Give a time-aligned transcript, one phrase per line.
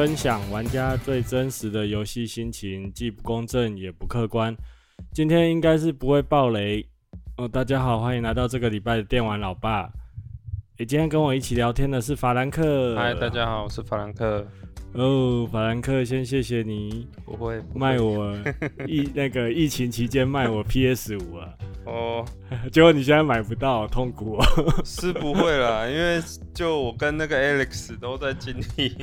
[0.00, 4.56] 分享玩家最真实的游戏心情，既不公正也不客观。
[5.12, 6.82] 今天应该是不会爆雷
[7.36, 7.46] 哦。
[7.46, 9.92] 大家好，欢迎来到这个礼拜的电玩老爸。
[10.80, 12.96] 诶，今天跟我一起聊天的是法兰克。
[12.96, 14.46] 嗨，大家好，我是法兰克。
[14.94, 18.34] 哦，法兰克，先谢谢你，不会，不会卖我
[18.88, 21.48] 疫那个疫情期间卖我 PS 五啊。
[21.84, 22.24] 哦，
[22.72, 24.44] 结果你现在买不到，痛苦哦。
[24.82, 26.18] 是不会啦，因为
[26.54, 28.96] 就我跟那个 Alex 都在经历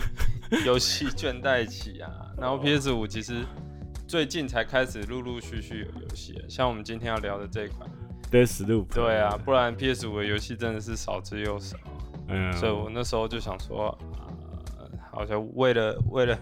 [0.66, 2.10] 游戏倦怠期啊。
[2.40, 3.46] 然后 PS 五其实
[4.08, 7.88] 最近才开始陆陆续续有游戏，像我们今天要聊的这一款
[8.32, 8.94] Deathloop。
[8.94, 11.78] 对啊，不然 PS 五的游戏真的是少之又少。
[12.28, 13.98] 嗯，所以我那时候就想说，
[14.78, 16.38] 呃，好像为了 为了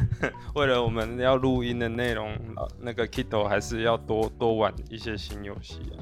[0.54, 2.36] 为了我们要录音的内容，
[2.78, 5.98] 那个 Kito 还是要多多玩一些新游戏啊。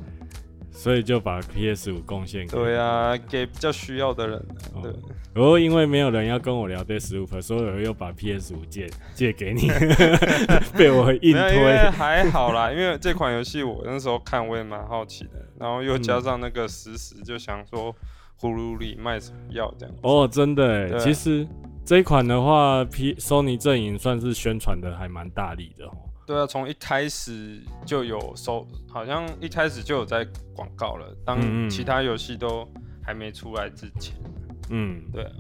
[0.79, 4.47] 所以就把 PS 五贡献给对啊，给比较需要的人。
[4.81, 4.93] 对，
[5.35, 9.69] 然后、哦、因为没有人要跟我聊 Deathloop，所以我又把 PS 五借借给你，
[10.79, 11.91] 被我硬推。
[11.91, 17.93] 还好啦，因为这款游戏我那时候看我也蛮好奇的，然后又加上那个实时，就想说
[18.41, 19.93] 葫芦里卖什么药这样。
[20.03, 21.45] 哦，真的哎，其实
[21.85, 25.91] 这一款的话，P Sony 阵营算是宣传的还蛮大力的哦。
[26.29, 31.17] 对啊，从一开始就有收，好像一开始就有在广告了。
[31.25, 31.41] 当
[31.71, 32.71] 其他游戏都
[33.03, 34.15] 还没出来之前，
[34.69, 35.31] 嗯，对啊。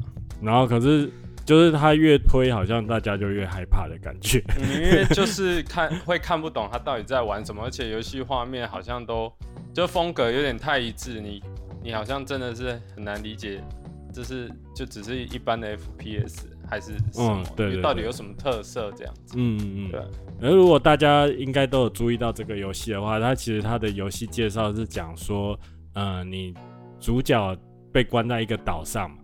[0.40, 1.12] 然后可是
[1.44, 9.30] 就是他越推，好像大家就越害怕的感觉，嗯、因为就是看会看不懂他到底在玩什么，而且游戏画面好像都
[9.74, 11.42] 就风格有点太一致，你
[11.82, 13.62] 你好像真的是很难理解，
[14.10, 17.42] 就是就只是一般的 FPS 还是什么？
[17.42, 19.34] 嗯、对，对，对，到底有什么特色这样子？
[19.36, 20.00] 嗯嗯嗯，对。
[20.40, 25.58] 而如果大家应该都有注意到这个游戏的话，它其实它的游戏介绍是讲说，
[25.94, 26.54] 呃，你
[27.00, 27.56] 主角
[27.92, 29.16] 被关在一个岛上嘛，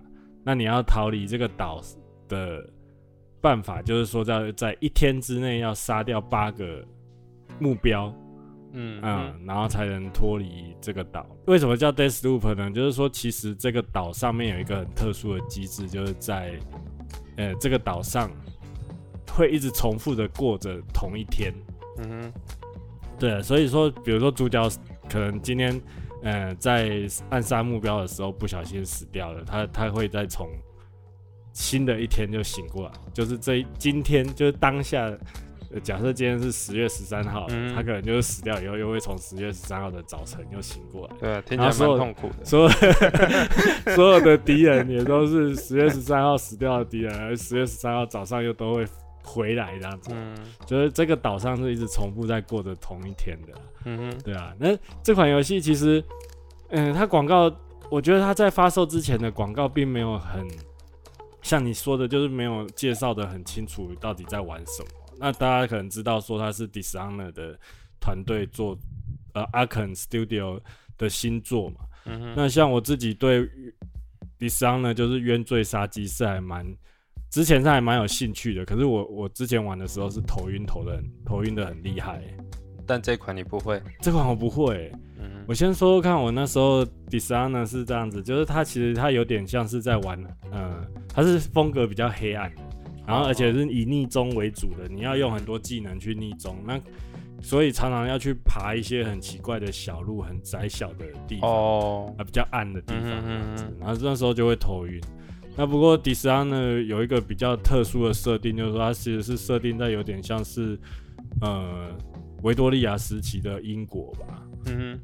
[0.42, 1.80] 那你要逃离这个岛
[2.28, 2.68] 的
[3.40, 6.82] 办法，就是说在在一天之内要杀掉八个
[7.58, 8.12] 目标，
[8.72, 11.26] 嗯嗯，然后才能脱离这个岛。
[11.46, 12.70] 为什么叫 Deathloop 呢？
[12.70, 16.58] 就是说其实这个岛上面有一个很特殊的机制，就是在
[17.36, 18.30] 呃这个岛上。
[19.36, 21.52] 会一直重复的过着同一天，
[21.98, 22.32] 嗯哼，
[23.18, 24.70] 对，所以说，比如说主角
[25.10, 25.80] 可能今天，
[26.22, 27.00] 呃，在
[27.30, 30.48] 暗杀目标的时候不小心死掉了，他他会再从
[31.52, 35.12] 新的一天就醒过来，就是这今天就是当下，
[35.80, 42.68] 假设今天是十月十三号，嗯、他可能就是死掉以后又会从十月十三号的早晨又醒过来，对，听起来蛮痛苦的，所有
[43.94, 48.86] 所有的敌人也都是十月十三号死掉的敌人，而十月十三号早上又都会。
[49.26, 50.36] 回来这样子，嗯，
[50.66, 53.54] 就是这个岛上是一直重复在过着同一天的，
[53.86, 54.52] 嗯哼，对啊。
[54.58, 56.04] 那这款游戏其实，
[56.68, 57.50] 嗯，它广告，
[57.88, 60.46] 我觉得它在发售之前的广告并没有很
[61.40, 64.88] 像你说的，就是没有介绍的很清楚到底在玩什么。
[65.18, 67.58] 那大家可能知道说它是 Dishonor 的
[68.00, 68.78] 团队做，
[69.32, 70.60] 呃，Arkane Studio
[70.96, 71.76] 的新作嘛，
[72.06, 72.34] 嗯。
[72.36, 73.48] 那像我自己对
[74.38, 76.66] Dishonor 就是冤罪杀机是还蛮。
[77.30, 82.22] 之前是还蛮有兴趣的，可是我我之前玩的时候是头晕头的，头晕的很厉害。
[82.86, 83.82] 但这款你不会？
[84.00, 84.92] 这款我不会。
[85.18, 90.22] 嗯，我先说说看，我那时候 Dishonor 是这样子，就是它其实它有点像是在玩，
[90.52, 92.54] 嗯，它是风格比较黑暗，
[93.06, 96.80] 然后而且是以逆中为主的，你要用很多技能去逆中，那
[97.42, 103.10] 所以常常要去爬一些很奇怪的小路，很窄小的地方，哦，啊比较暗的地方，
[103.78, 105.00] 然后那时候就会头晕。
[105.56, 110.78] 那不过 Dishonor 呢，有一个比较特殊的设定，就是说它其实是设定在有点像是
[111.42, 111.90] 呃
[112.42, 115.00] 维多利亚时期的英国吧，嗯哼，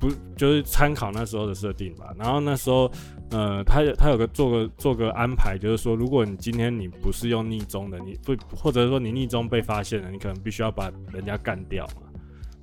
[0.00, 2.12] 不就是参考那时候的设定吧。
[2.18, 2.90] 然后那时候
[3.30, 12.08] 呃，他他有个做个做个安排，就是说如果你今天你不是用逆中的，你不或者说你逆中被发现了，你可能必须要把人家干掉嘛，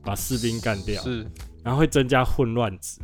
[0.03, 1.25] 把士兵干掉，是，
[1.63, 2.99] 然后会增加混乱值，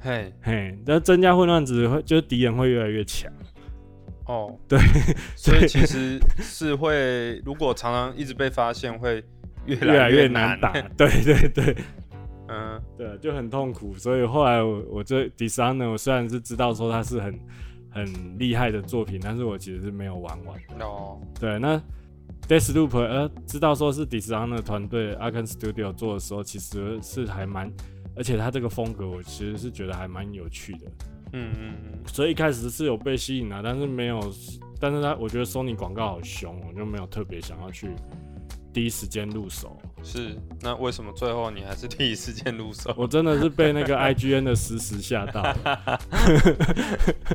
[0.00, 3.30] 嘿嘿，那增加混乱值会就是敌人会越来越强。
[4.26, 4.76] 哦，对，
[5.36, 9.22] 所以其实是会，如果常常一直被发现，会
[9.66, 10.72] 越来越难打。
[10.98, 11.76] 对对对，
[12.48, 13.94] 嗯，对，就很痛苦。
[13.94, 17.40] 所以后来我我这 Dishonor，我虽然是知道说它是很
[17.90, 20.60] 很厉害的作品，但是我其实是没有玩完。
[20.80, 21.80] 哦，对，那
[22.48, 27.72] Deathloop，呃，知道说是 Designer 团队 Arkane Studio 做的时候，其实是还蛮，
[28.14, 30.86] 而且它这个风格，我其实是觉得还蛮有趣的。
[31.32, 34.20] 嗯嗯嗯，所以一开始是有被吸引的，但是没有，
[34.78, 37.90] 但是他我觉得 Sony 广告好凶，我就没有特别想要去
[38.76, 39.74] 第一时间入手。
[40.02, 42.94] 是，那为什么最后你还是第一时间入手？
[42.94, 45.42] 我真的是被那个 IGN 的实时吓到。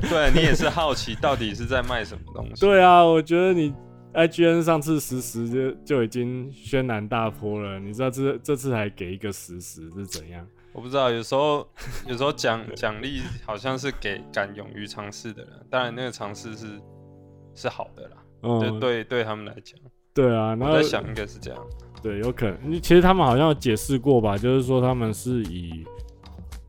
[0.08, 2.60] 对，你也是好奇到底是在卖什么东西？
[2.60, 3.74] 对啊，我觉得你
[4.14, 10.46] IGN 上次实时就就已经轩然大波了，你知道这这次还给一个实时是怎样？
[10.72, 11.68] 我不知道，有时候
[12.06, 16.80] 有时候奖奖励好像是给敢勇于尝试的人，当然那个尝试是
[17.52, 19.76] 是好的啦，对对他们来讲，
[20.14, 21.64] 对啊，那我在想应该是这样，
[22.02, 25.84] 对，有可能，其实他们好像有解释过吧，就是说他们是以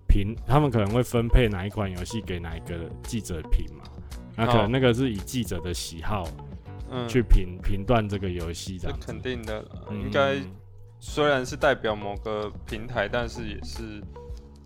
[0.07, 3.83] 评，他们可能会分配哪一款游戏给哪一个记者评嘛，
[4.35, 6.27] 那可能那个是以记者的喜好。
[7.07, 10.35] 去评评断这个游戏，这肯定的，嗯、应该
[10.99, 13.99] 虽然是代表某个平台，但是也是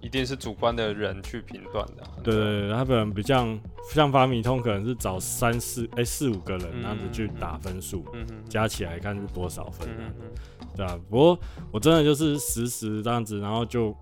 [0.02, 2.04] 一定是主观的人去评断的。
[2.24, 3.60] 对对对，他可能比较像
[3.94, 10.28] 像发米通，可能是找三四哎、欸、四五个人，那样子去打分数，嗯嗯，加起来看是多少分，嗯嗯，
[10.76, 10.98] 对啊。
[11.10, 11.40] 不过
[11.72, 13.96] 我真的就是实时这样子，然后就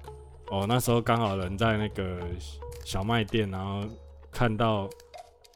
[0.49, 2.19] 哦那时候刚好人在那个
[2.83, 3.83] 小卖店，然后
[4.31, 4.89] 看到。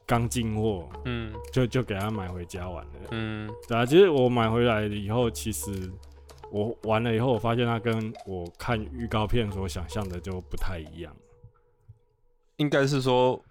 [0.09, 5.69] 刚进货，嗯，就就给他买回家玩了，嗯，对啊，其实我买回来以后，其实
[6.51, 11.15] 我玩了以后，我发现它跟我看预告片所想象的就不太一样。
[12.57, 13.43] 应该是说，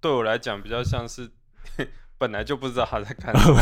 [0.00, 1.30] 对我来讲比较像是
[2.18, 3.60] 本来就不知道他在干什么，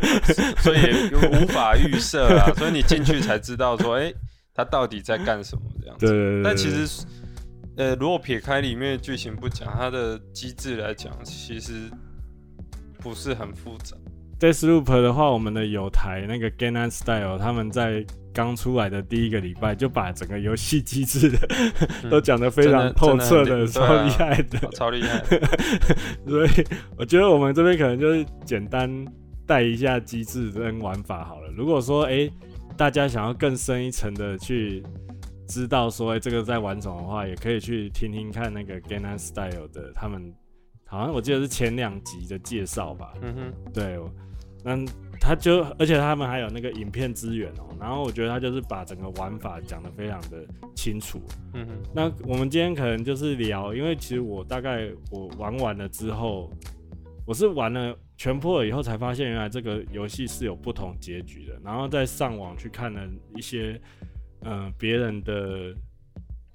[0.62, 4.16] 所以无法预设啊，所以你进去才知道说，哎、欸，
[4.52, 6.42] 他到底在干什么这样子。
[6.44, 7.06] 但其实。
[7.76, 11.90] 呃，如果撇开里面的剧情不讲，它的机制来讲，其实
[13.00, 13.96] 不是很复杂。
[14.52, 21.38] Deathloop 的话，我们的友台那个 Gangnam Style，他们在刚出来的第一个礼拜就把整个游戏机制的、
[22.02, 25.22] 嗯、都讲得非常透彻的，超厉害的，超厉害。
[26.28, 26.50] 所以
[26.98, 28.90] 我觉得我们这边可能就是简单
[29.46, 31.50] 带一下机制跟玩法好了。
[31.56, 32.32] 如果说哎、欸，
[32.76, 34.82] 大家想要更深一层的去。
[35.46, 40.34] 知道说哎、欸，这个在玩什么的话，也可以去听听看那个 Gangnam Style 的，他们
[40.86, 43.12] 好像我记得是前两集的介绍吧。
[43.20, 43.98] 嗯哼，对，
[44.64, 44.76] 那
[45.20, 50.44] 他就而且他们还有那个影片资源哦、喔，然后我觉得他就是把整个玩法讲得非常的
[50.74, 51.20] 清楚。
[51.52, 56.50] 嗯哼，那我们今天可能就是聊，因为其实我大概我玩完了之后，
[57.26, 63.00] 我是玩了全破了以后才发现，原来这个游戏是有不同结局的，然后再上网去看了
[63.36, 63.80] 一些。
[64.46, 65.74] 嗯，别人的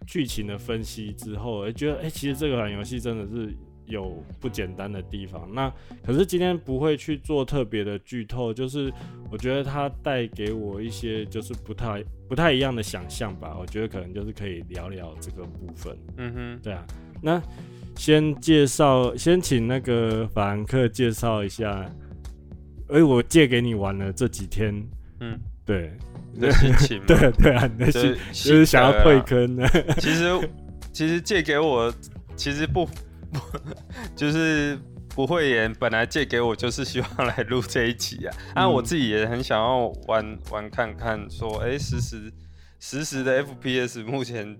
[0.05, 3.51] 剧情的分析之后，哎，觉得哎、欸，其实这款游戏真的是
[3.89, 5.47] 有不简单的地方。
[5.53, 5.71] 那
[6.05, 8.91] 可是今天不会去做特别的剧透，就是
[9.29, 13.57] 我觉得它带给我一些就是不太不太一样的想象吧。
[13.59, 15.97] 我觉得可能就是可以聊聊这个部分。
[16.17, 16.85] 嗯哼，对啊。
[17.21, 17.41] 那
[17.95, 21.85] 先介绍，先请那个法兰克介绍一下。
[22.87, 24.73] 哎，我借给你玩了这几天，
[25.19, 25.91] 嗯，对。
[26.31, 29.67] 你的心情对 对啊，你的心就是想要退坑呢。
[29.97, 30.49] 其实
[30.93, 31.91] 其实借给我，
[32.35, 32.91] 其实不不
[34.15, 34.77] 就是
[35.09, 35.73] 不会演。
[35.73, 38.35] 本来借给我就是希望来录这一集啊。
[38.55, 42.31] 那、嗯啊、我自己也很想要玩玩看看，说哎，实时
[42.79, 44.57] 实时的 FPS 目前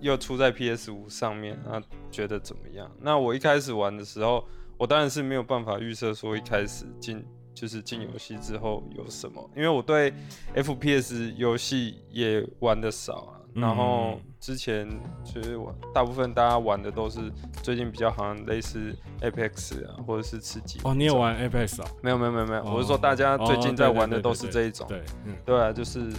[0.00, 2.90] 又出在 PS 五上面，那觉得怎么样？
[3.00, 4.46] 那我一开始玩的时候，
[4.76, 7.24] 我当然是没有办法预设说一开始进。
[7.52, 9.50] 就是进游戏之后有什么？
[9.54, 10.14] 因为我对
[10.54, 13.39] FPS 游戏也玩的少啊。
[13.54, 14.88] 嗯、然后之前
[15.24, 17.20] 其实我大部分大家玩的都是
[17.62, 20.80] 最近比较好像类似 Apex 啊，或者是吃鸡。
[20.84, 21.88] 哦，你也玩 Apex 啊？
[22.02, 24.86] 没有没有没有没有，我是说大家最近在玩的都是这一种。
[24.88, 25.02] 对，
[25.44, 26.10] 对啊，就是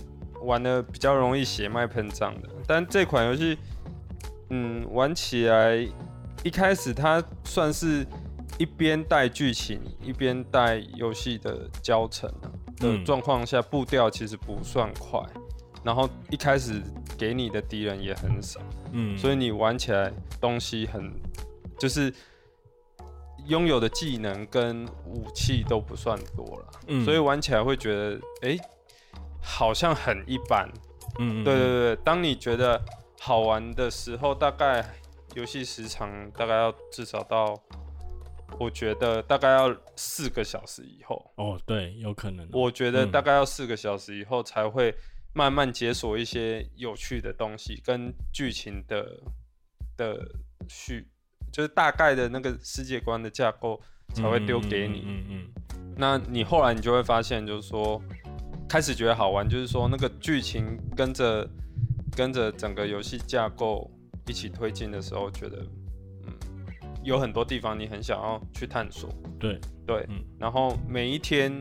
[0.44, 2.50] 玩的比较容易血脉膨胀的。
[2.68, 3.58] 但这款游戏，
[4.50, 5.76] 嗯，玩起来
[6.44, 8.06] 一开始它算是。
[8.60, 12.30] 一边带剧情，一边带游戏的教程
[12.78, 15.20] 的状况下，步调其实不算快。
[15.84, 16.82] 然后一开始
[17.18, 18.60] 给你的敌人也很少，
[18.92, 21.12] 嗯，所以你玩起来东西很，
[21.80, 22.14] 就是
[23.48, 28.58] 拥有的技能跟武器都不算多了，嗯，所以玩起来会觉得，哎，
[29.42, 30.70] 好像很一般，
[31.20, 31.96] 嗯，对对对。
[32.04, 32.82] 当你觉得
[33.20, 34.86] 好玩的时候，大概
[35.36, 37.60] 游戏时长大概要至少到。
[38.60, 42.46] 我觉得大概要四个小时以后哦，对，有可能。
[42.52, 44.94] 我觉得大概要四个小时以后才会
[45.34, 49.20] 慢慢解锁一些有趣的东西，跟剧情的
[49.96, 50.20] 的
[50.68, 51.08] 序，
[51.52, 53.82] 就是大概的那个世界观的架构
[54.14, 55.04] 才会丢给你。
[55.06, 55.52] 嗯嗯。
[55.96, 58.02] 那你后来你就会发现，就是说
[58.68, 61.50] 开始觉得好玩，就是说那个剧情跟着
[62.16, 63.90] 跟着整个游戏架构
[64.28, 65.66] 一起推进的时候，觉得
[66.26, 66.34] 嗯。
[67.04, 69.10] 有很多地方你很想要去探索，
[69.40, 71.52] 对对，嗯，然后每一天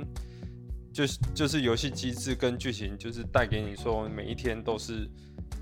[0.92, 5.08] 就是就是游戏机制跟剧情，就是带给你说每一天都是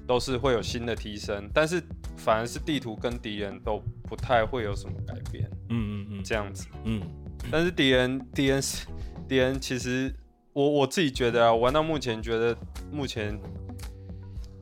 [0.07, 1.83] 都是会有新的提升，但是
[2.17, 7.03] 反而是地图跟敌人都不太会有什么改变，嗯嗯嗯，这样子，嗯，
[7.51, 8.87] 但是敌人敌人是
[9.29, 10.15] 敌人其实
[10.53, 12.57] 我我自己觉得啊，玩到目前觉得
[12.91, 13.39] 目前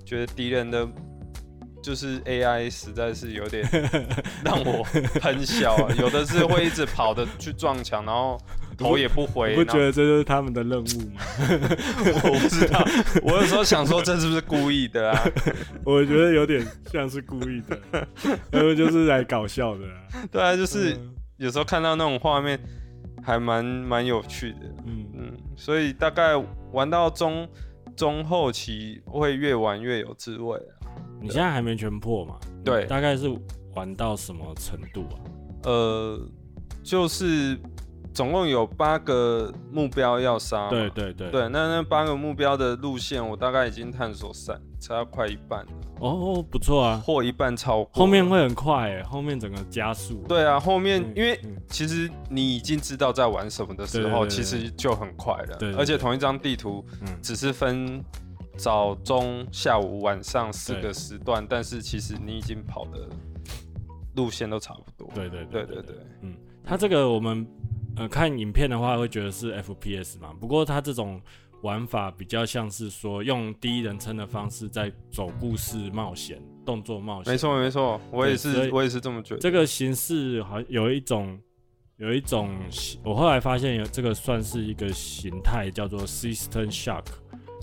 [0.05, 0.89] 觉得敌人的。
[1.83, 3.65] 就是 AI 实在是有点
[4.45, 4.83] 让我
[5.21, 8.37] 喷笑啊，有的是会一直跑的去撞墙，然后
[8.77, 9.55] 头也不回。
[9.55, 11.21] 不觉得这就是他们的任务吗？
[12.25, 12.85] 我不知道，
[13.23, 15.25] 我有时候想说这是不是故意的啊？
[15.85, 18.07] 我觉得有点像是故意的，
[18.53, 19.93] 因为就是来搞笑的啊。
[20.31, 20.97] 对啊，就是
[21.37, 22.59] 有时候看到那种画面
[23.23, 24.59] 还蛮蛮有趣的。
[24.87, 26.37] 嗯嗯，所以大概
[26.73, 27.49] 玩到中
[27.97, 30.73] 中后期会越玩越有滋味啊。
[31.21, 32.37] 你现在还没全破嘛？
[32.65, 33.27] 对，大概是
[33.75, 35.17] 玩到什么程度啊？
[35.65, 36.21] 呃，
[36.83, 37.59] 就是
[38.17, 40.71] 总共有八个目标要杀。
[40.71, 41.31] 对对对。
[41.31, 45.73] 对，那那八个目标的路线，我大概已经探索三，差快一半了。
[46.01, 47.91] 哦，不错啊，或一半超过。
[47.93, 50.25] 后面会很快诶，后面整个加速。
[50.27, 55.57] 对啊，后面因为其实你已经知道在玩什么的时候，其实就很快了。
[55.59, 55.75] 对。
[55.75, 56.83] 而且同一张地图，
[57.21, 58.03] 只是分。
[58.59, 63.07] 早中下午晚上四个时段，但是其实你已经跑的
[64.15, 65.07] 路线都差不多。
[65.15, 67.47] 对对对对对，对，嗯，它这个我们
[67.97, 71.21] 呃看影片的话会觉得是 FPS 嘛，不过它这种
[71.63, 77.33] 玩法比较像是说用第一人称的方式在走故事冒险、动作冒险。
[77.33, 79.41] 没错没错，我也是我也是这么觉得。
[79.41, 81.41] 这个形式好像有一种
[81.97, 82.55] 有一种，
[83.03, 87.05] 我后来发现有这个算是一个形态，叫做 System Shock。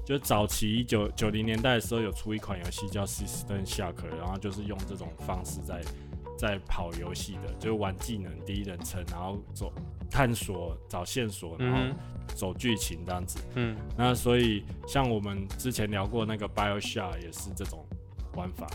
[0.05, 5.81] 就早期一九九零年代的时候，有出一款游戏叫 System Shock，然后就是用这种方式在
[6.37, 9.71] 在跑游戏的，就是玩技能第一人称，然后走
[10.09, 11.95] 探索找线索，然后
[12.27, 13.39] 走剧情这样子。
[13.55, 17.85] 嗯，那所以像我们之前聊过那个 BioShock 也是这种
[18.35, 18.67] 玩法，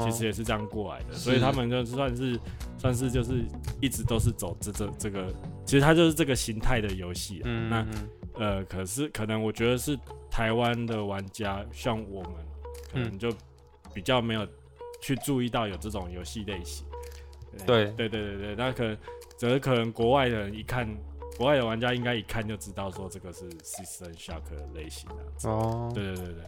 [0.00, 2.38] 其实也是这样过来的，所以他们就算是
[2.78, 3.44] 算是就是
[3.80, 5.32] 一直都是走这这这个，
[5.64, 7.42] 其实它就是这个形态的游戏。
[7.44, 7.86] 嗯，那
[8.34, 9.98] 呃，可是可能我觉得是。
[10.32, 12.32] 台湾的玩家像我们，
[12.92, 13.32] 可能就
[13.92, 14.46] 比较没有
[15.02, 16.86] 去注意到有这种游戏类型。
[17.66, 18.96] 对对对对对，那可能
[19.38, 20.86] 只是可能国外的人一看，
[21.36, 25.48] 国外的玩家应该一看就知道说这个是 System Shock 的类型的。
[25.50, 26.44] 哦，对对对对，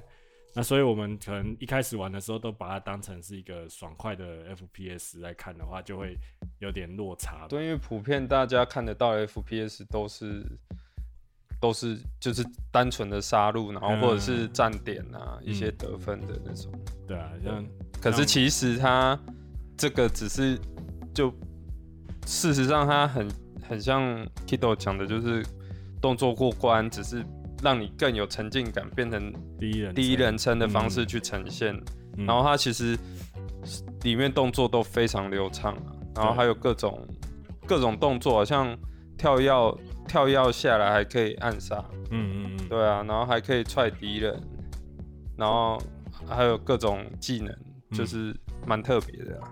[0.55, 6.17] 那所以我们可能一开始玩的时候都把它当成是一个爽快的 FPS 来看的话，就会
[6.59, 7.47] 有点落差。
[7.49, 10.45] 对，因为普遍大家看得到的 FPS 都是。
[11.61, 16.73] 都是就是单纯的杀戮，然后或者是站点啊，嗯、一些得分的那种。
[17.07, 17.65] 对啊，像
[18.01, 19.17] 可是其实它
[19.77, 20.59] 这个只是
[21.15, 21.33] 就
[22.27, 23.29] 事实上它很
[23.69, 24.03] 很像
[24.47, 25.45] Kido 讲的，就是
[26.01, 27.25] 动作过关，只是
[27.63, 31.75] 让你更有沉浸感，变成第一人第一人称的方式去呈现。
[32.19, 32.99] 嗯、然后它其实
[34.03, 37.07] 里面动作都非常流畅啊，然后还有各种
[37.67, 38.77] 各种动作，好像
[39.17, 39.51] 跳跃。
[40.09, 44.39] 跳跃下来还可以暗杀，嗯嗯嗯，对啊，然后还可以踹敌人，
[45.39, 45.81] 然后
[46.27, 47.57] 还有各种技能，
[47.93, 49.49] 就是蛮特别的啊。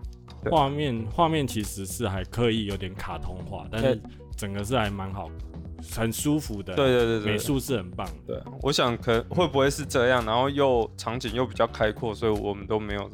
[0.49, 4.00] 画面画面其实是还刻意有点卡通化，但是
[4.37, 5.28] 整个是还蛮好，
[5.94, 6.75] 很舒服的。
[6.75, 8.35] 对对对对，美术是很棒的。
[8.35, 13.11] 对，我想可会不会是这样，然后又场景又比较开阔，所以我们都没有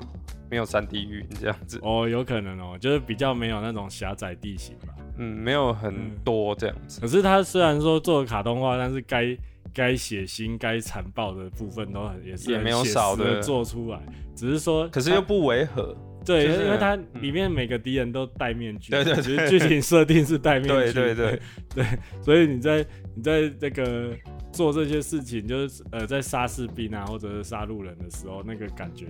[0.50, 1.80] 没有三 D 晕这样子。
[1.82, 4.94] 哦，有可能哦，就是比较没有那种狭窄地形吧。
[5.18, 7.00] 嗯，没有很多这样子。
[7.00, 9.36] 可是他虽然说做卡通化，但是该
[9.74, 14.00] 该血腥、该残暴的部分都很也是也没有少的做出来。
[14.34, 15.96] 只是说，可是又不违和。
[16.26, 18.90] 对，因为它里面每个敌人都戴面具。
[18.90, 20.92] 对对对，剧情设定是戴面具。
[20.92, 21.40] 对对对
[21.76, 21.86] 对，
[22.20, 24.10] 所以你在你在这个
[24.52, 29.06] 做这些事情，就是呃，在杀士兵啊，或者是杀路人的时候，那个感觉。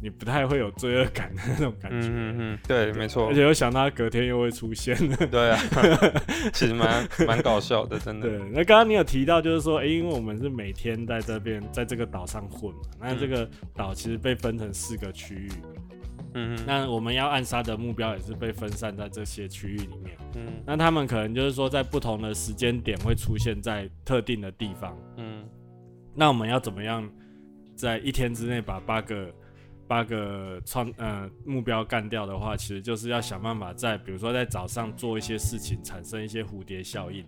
[0.00, 3.26] 你不太会有罪恶感的那种感觉，嗯嗯，对，没错。
[3.26, 4.96] 而且又想到他隔天又会出现，
[5.28, 5.58] 对啊，
[6.54, 8.28] 其实蛮蛮搞笑的，真的。
[8.28, 15.50] 对，那刚刚你有提到，就是说，哎、欸，因为我们是每天在这边，在这个岛上混嘛，那这个岛其实被分成四个区域，
[16.34, 25.48] 嗯哼，那我们要暗杀的目标也是被分散在这些区域里面，嗯，那他们可能就是说，在不同的时间点会出现在特定的地方，嗯，
[26.14, 27.08] 那我们要怎么样
[27.74, 29.34] 在一天之内把八个
[29.86, 37.24] 八个创呃目标干掉的话，其实就是要想办法在比如说在早上做一些事情，产生一些蝴蝶效应，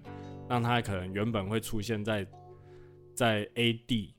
[0.48, 2.26] 让它可能原本会出现在
[3.14, 4.14] 在 A 地，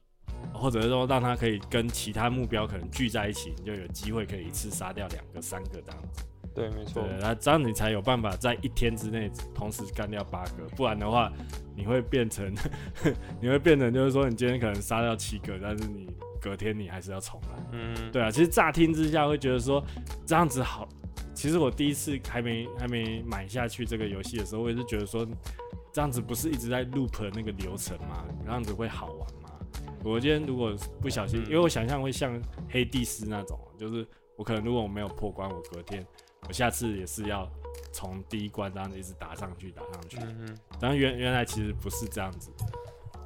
[0.53, 6.23] 或者是说让他可以跟其他目标可能聚在一起，你就有机会可以一次杀掉两个、三个这样子。
[6.53, 7.03] 对，没错。
[7.19, 11.31] 那这样你才有办法在一天之内同时干掉八个，不然的话
[11.75, 12.53] 你会变成
[13.41, 16.07] 你会变成就是说你今天可能杀掉七个，但是你。
[16.43, 19.85] 隔天你还是要重来，嗯，对啊，其实乍听之下会觉得说
[20.25, 20.89] 这样子好。
[21.35, 25.23] 其实我第一次还没还没买下去这个游戏的时候，我也是觉得说
[25.93, 28.25] 这样子不是一直在 loop 那个流程吗？
[28.43, 29.40] 这样子会好玩吗？
[30.03, 34.05] 我今天如果不小心，因为我想象会像黑帝斯那种，就是
[34.35, 36.05] 我可能如果我没有破关，我隔天
[36.47, 37.49] 我下次也是要
[37.91, 40.17] 从第一关这样子一直打上去，打上去。
[40.21, 42.51] 嗯，但原原来其实不是这样子。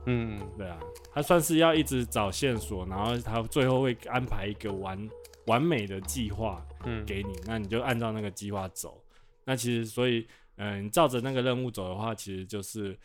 [0.08, 0.80] 嗯，对啊，
[1.14, 5.10] 他算是要一直找线索，然后他最后会安排一个完
[5.48, 9.02] 完美的计划，嗯，给你，那你就按照那个计划走。
[9.46, 10.28] 那其实所以，
[10.58, 12.96] 嗯，你照着那个任务走的话，其实就是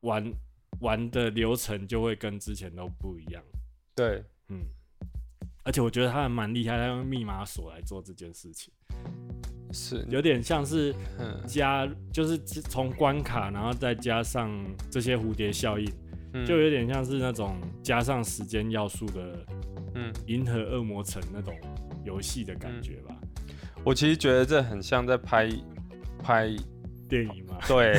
[0.00, 0.30] 玩
[0.80, 3.42] 玩的流程就会跟之前都不一样。
[3.94, 4.60] 对，嗯，
[5.62, 8.72] 而且我觉得他还蛮厉害，他用密码锁来做这件事情，
[9.72, 10.04] 是。
[10.08, 10.94] 有点像是
[11.46, 14.50] 加，就是从关卡，然后再加上
[14.90, 15.90] 这些蝴蝶效应。
[16.44, 19.46] 就有点像是那种加上时间要素的，
[19.94, 21.56] 嗯，银河恶魔城那种
[22.04, 23.14] 游戏的感觉吧。
[23.84, 25.48] 我其实觉得这很像在拍
[26.18, 26.52] 拍
[27.08, 27.56] 电影嘛。
[27.68, 27.98] 对，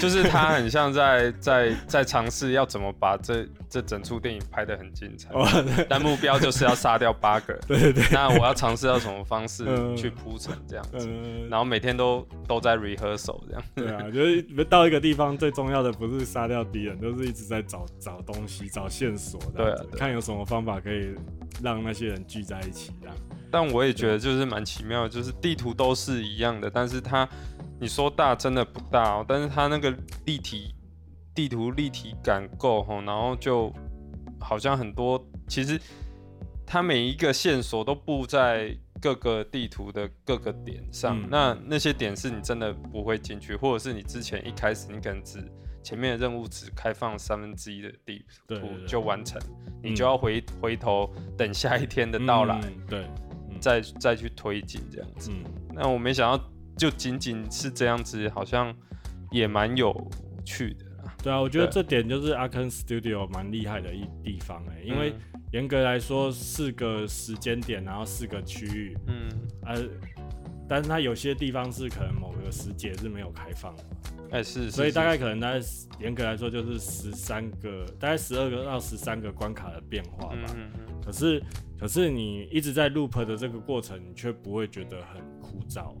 [0.00, 5.30] 就是他很像在在在尝试要怎么把这这整出电影拍得很精彩。
[5.88, 7.54] 但目标就是要杀掉八个。
[7.66, 8.04] 对对对。
[8.12, 9.64] 那我要尝试要什么方式
[9.96, 11.08] 去铺陈这样子，
[11.50, 13.62] 然后每天都都在 rehearsal 这样。
[13.74, 21.14] 对啊，就是到一个地方最重要的不是杀掉敌人，都是一直在找找东西、找线索，对啊，看有什么方法可以
[21.62, 23.16] 让那些人聚在一起这样。
[23.50, 27.28] 但我也觉得就是蛮奇妙的，就是地图都是一样的，但是它。
[27.80, 29.90] 你说大真的不大哦，但是它那个
[30.24, 30.74] 立体
[31.34, 33.72] 地图立体感够吼，然后就
[34.40, 35.78] 好像很多，其实
[36.64, 45.44] 它每一个线索都布在各个地图的各个点上，嗯、那那些点是你真的不会进去，或者是你之前一开始你可能只
[45.82, 49.38] 前面的任务只开放三分之一的地图就完成，
[49.82, 53.00] 你就要回、嗯、回头等下一天的到来，嗯、对，
[53.50, 55.30] 嗯、再再去推进这样子。
[55.32, 55.44] 嗯、
[55.74, 56.42] 那我没想到。
[56.76, 58.74] 就仅仅是这样子，好像
[59.30, 59.92] 也蛮有
[60.44, 60.84] 趣的。
[61.22, 65.14] 对啊，我觉得这点就是 Arkane Studio 蛮厉害的一地方哎、欸，因为
[65.52, 69.28] 严格来说四个时间点，然后四个区域，嗯，
[69.64, 69.82] 呃，
[70.68, 73.84] 但是它有些地方是可能某个时节是没有开放的，
[74.32, 75.60] 哎、欸、是，所以大概可能大概
[75.98, 80.54] 严格来说就是十三个，大概十二个到十三个关卡的变化吧。
[80.54, 81.02] 嗯嗯。
[81.02, 81.42] 可是
[81.78, 85.94] 可是你一直在 loop 的这个过程，你却不会觉得很枯燥。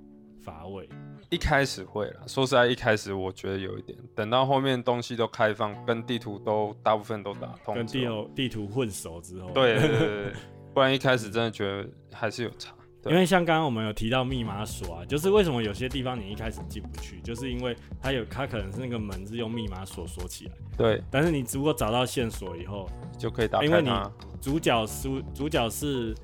[0.44, 0.88] 乏味，
[1.30, 2.20] 一开始会啦。
[2.26, 10.32] 说实在，一开始我觉得有一点，等到后面东西都开放，跟地图都大部分都打通，跟地图地图混熟之后，对对对对，
[10.74, 12.74] 不然一开始真的觉得还是有差。
[13.06, 21.02] 因为像刚刚我们有提到密码锁啊，就是为什么有些地方你一开始进不去，就是因为它有它可能是那个门是用密码锁锁起来，对。
[21.10, 23.78] 但是你如果找到线索以后，就可以打开它。
[23.78, 23.92] 因为你
[24.40, 26.14] 主角是主角是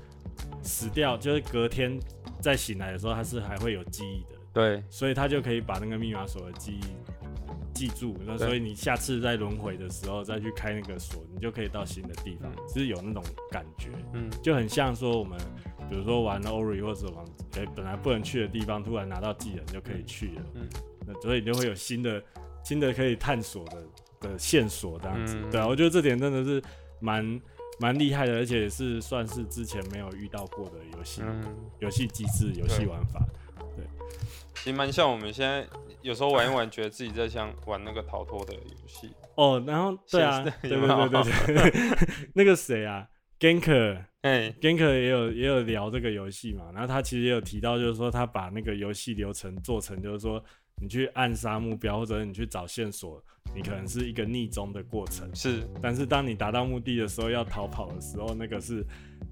[0.63, 1.99] 死掉，就是隔天。
[2.41, 6.83] 在醒来的时候，他是还会有记忆的，对，所以他就可以把那个密码锁的记忆
[7.73, 8.17] 记住。
[8.25, 15.37] 那所以你下次再轮回的时候再去开那个锁，你就可以到新的地方，就是有那种感觉，嗯，就很像说我们
[15.89, 20.67] 比如说玩 Ori 或者往诶本来不能去的地方，突然拿到技能就可以去了，嗯，
[21.07, 22.23] 那所以你就会有新的
[22.63, 23.83] 新的可以探索的
[24.19, 26.61] 的线索这样子，对啊，我觉得这点真的是
[26.99, 27.39] 蛮。
[27.81, 31.23] 蛮厉害的，而且也是算是之前没有遇到过的游戏，
[31.79, 33.25] 游戏机制、游戏玩法，
[33.75, 33.83] 对，
[34.53, 35.65] 其实蛮像我们现在
[36.03, 39.09] 有时候玩一玩，觉得自己在像玩那个逃脱的游戏。
[39.35, 41.97] 哦，然后对啊，对对对对对，
[42.35, 43.07] 那个谁啊
[43.39, 50.43] ，Ganker，哎，Ganker 也有也有聊这个游戏嘛，然后他其实也有提到，就是说他把那个游戏流程做成，就是说。
[50.81, 53.23] 你去暗杀目标，或者你去找线索，
[53.55, 55.29] 你可能是一个逆中的过程。
[55.35, 58.83] 是，但是当你达到目的的时候，要逃跑的时候，那个是，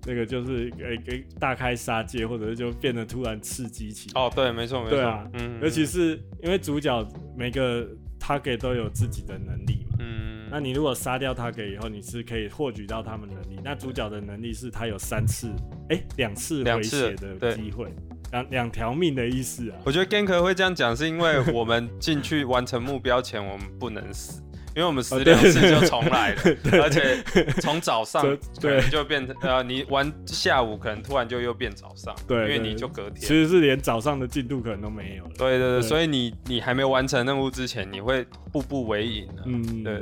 [0.06, 4.12] 那个就是诶给大开杀戒，或者是就变得突然刺激起。
[4.14, 4.98] 哦，对，没错，没错。
[4.98, 7.04] 对啊，嗯，尤其是因为主角
[7.36, 7.88] 每个
[8.20, 9.98] target 都有自己的能力嘛。
[10.00, 10.30] 嗯。
[10.52, 13.60] 那你如果杀掉 target 以后，你是可以获取到他们能力。
[13.64, 15.48] 那主角的能力是他有三次，
[15.90, 17.94] 哎、欸，两次回血的机会。
[18.32, 19.78] 两两条命的意思啊！
[19.84, 24.42] 我觉得 Ganker 会这样讲，是因为我们进去完成目标前，我们不能死，
[24.76, 26.42] 因为我们死两次就重来了，
[26.84, 27.24] 而且
[27.62, 28.82] 从早上对。
[28.90, 35.32] 就变成呃，你玩下午可能突然就又变早上，对，因为你就隔天，其实是连早上的进度可能都没有了。
[35.38, 39.44] 对对对，所以你你还没完成任务之前，你会步步为营的。
[39.46, 40.02] 嗯，对。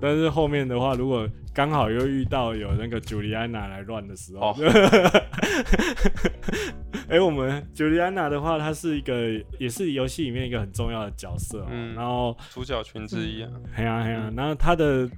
[0.00, 4.56] 但是后面的话，如果刚好又遇到有那个茱莉安娜来乱的时候，
[7.10, 15.10] 哎、欸，我们 Juliana 的话，她是一个也是游戏里面一个很重要的角色，嗯，然后主角群之一啊，嘿呀嘿呀，然后她的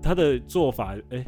[0.00, 1.26] 她的做法，哎、欸，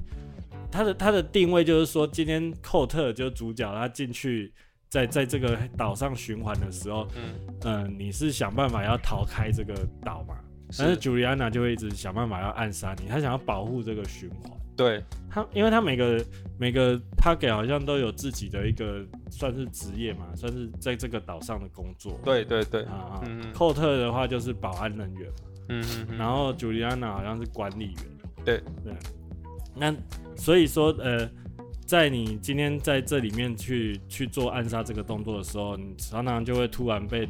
[0.71, 4.53] 他的她的定位就是说，今天寇特就是主角，他进去
[4.89, 10.37] 在在这个岛上循环的时候，嗯、呃，你是想办法要逃开这个岛嘛？
[10.79, 14.53] 但是 Juliana 就会一直想办法要暗杀你，他想要保护这个循环。
[14.75, 16.25] 对他，因为他每个
[16.59, 22.19] 每个 Target 好像都有自己的一个算是职业嘛，算是在这个岛上的工作。
[22.25, 25.31] 对对对啊啊，寇特的话就是保安人员，
[25.69, 28.05] 嗯嗯，然后 Juliana 好像是管理员。
[28.45, 28.95] 对对，
[29.77, 29.95] 那
[30.37, 31.31] 所以说呃，
[31.85, 37.29] 在你今天在这里面去去做暗杀这个动作的时候，你常常就会突然被。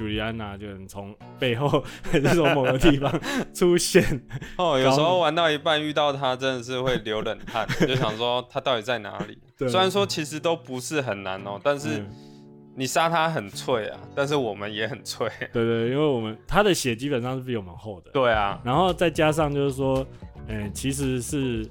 [0.00, 1.68] 朱莉安娜就从背后
[2.10, 3.12] 还是从某个地方
[3.52, 4.02] 出现
[4.56, 9.36] 哦，有时候玩到一半遇到他，真的是会流冷汗， 就想说他到底在哪里？
[9.58, 12.02] 对虽然说其实都不是很难哦，但是
[12.74, 15.28] 你杀他很脆啊，但是我们也很脆。
[15.52, 18.10] 对，对对，因为我们他的血基本上是比我们厚的。
[18.10, 20.02] 对啊，然后再加上就是说，
[20.48, 21.70] 嗯、欸，其实是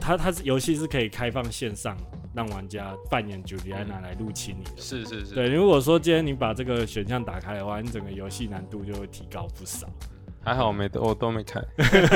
[0.00, 1.94] 他他是游戏是可以开放线上。
[2.34, 5.48] 让玩家扮演朱莉安娜来入侵你的，是是是，对。
[5.48, 9.88] 如果说今天你把这个选项打开的话，你整个游戏难度就会提高不少。
[10.42, 11.60] 还好我没我都没开，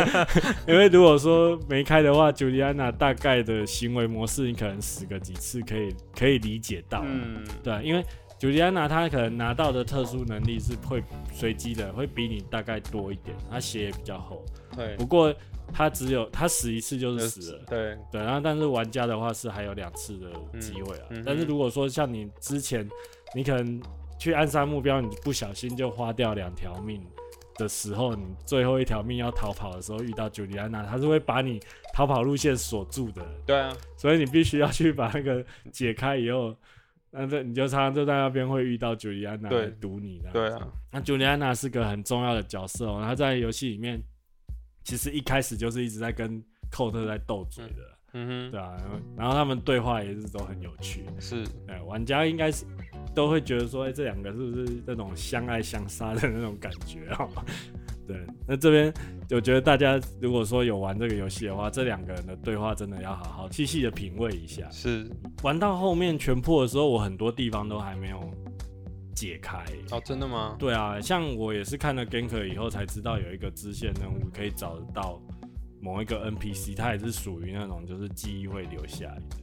[0.66, 7.02] 因为如果说没开的话，朱莉安娜大概的行为模式，你可能死个几次可以可以理解到。
[7.04, 8.02] 嗯，对，因为
[8.38, 14.42] 朱莉安娜她可能拿到的特殊能力是会随机的，会比你大概多一点，她血也比较厚。
[14.76, 15.34] 对，不过。
[15.76, 21.06] 他只有他死一次就是死了，对对，然后但是玩家的话是还有两次的机会啊。
[21.10, 22.88] 嗯嗯、但是如果说像你之前，
[23.34, 23.82] 你可能
[24.16, 27.04] 去暗杀目标，你不小心就花掉两条命
[27.56, 31.58] 的时候，你最后一条命要逃跑的时候遇到朱莉安娜，他是会把你
[31.92, 33.26] 逃跑路线锁住的。
[33.44, 36.54] 对啊，所以你必须要去把那个解开以后，
[37.10, 40.30] 那这你就常常就在那边会遇到朱莉安娜来堵你的。
[40.30, 44.00] 对啊，那朱莉安娜是个很重要的角色哦，她在游戏里面。
[44.84, 48.76] 其实一开始就是一直在跟寇特在斗嘴的，嗯哼，对啊，
[49.16, 52.64] 然后他们对话也是都很有趣，是，哎，玩家应该是
[53.14, 57.28] 都会觉得说，哎，这两个是不是那种相爱相杀的那种感觉啊？
[58.06, 58.92] 对，那这边
[59.30, 64.68] 我觉得大家如果说有玩这个游戏的话，这两个人的对话真的要好好细细的品味一下。
[64.70, 65.10] 是，
[65.42, 68.20] 玩到后面全破的时候，我很多地方都还没有。
[69.24, 70.54] 解开哦，真的吗？
[70.58, 75.18] 对啊，像我也是看了 gank 以后才知道有一个支线任务可以找到
[75.80, 79.36] 某一个 NPC，它也是属于那种就是记忆会留下来的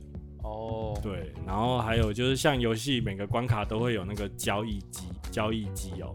[0.43, 0.95] 哦。
[1.01, 6.13] 对，然后还有就是像游戏每个关卡都会有那个交易机，交易机哦，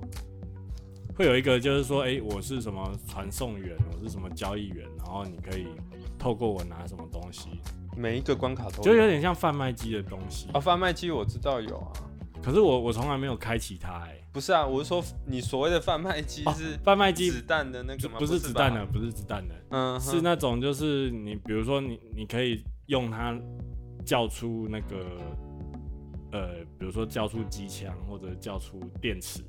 [1.16, 5.66] 会有一个就是说，哎、欸，我是什么传送员，我是什么交易员，然后你可以
[6.16, 7.48] 透过我拿什么东西。
[7.96, 11.92] 每一个关卡都有就有点像贩卖机的东西啊，贩卖机我知道有啊。
[12.46, 18.14] 可是我我从来没有开启它哎、欸，不是啊，我是说你所谓的贩卖机是贩卖机子弹的那个吗？
[18.20, 23.36] 不是子弹的，不是子弹的，嗯，是那种就是你比如说你你可以用它
[24.04, 24.96] 叫出那个
[26.30, 29.40] 呃，比如说叫出机枪或者叫出电池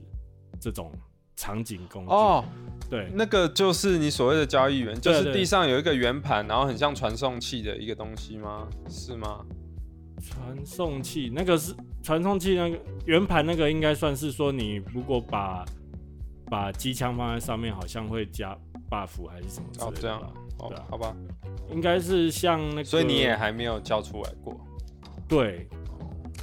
[0.59, 0.91] 这种
[1.35, 2.09] 场景工具。
[2.09, 2.43] 哦，
[2.89, 8.67] 对，那个就是你所谓的交易员，就是地上有一个圆盘，然后很像传送器的一个东西吗？
[8.89, 9.45] 是吗？
[10.19, 15.65] 传送器那个是传送器，那个圆盘那个应该算是说，你如果把
[16.49, 18.57] 把机枪放在上面，好像会加
[18.89, 19.87] buff 还是什么之类的？
[19.87, 21.15] 哦，这样啊，哦，对啊，好吧，
[21.69, 24.55] 应该是像那个，所以你也还没有交出来过。
[25.27, 25.67] 对，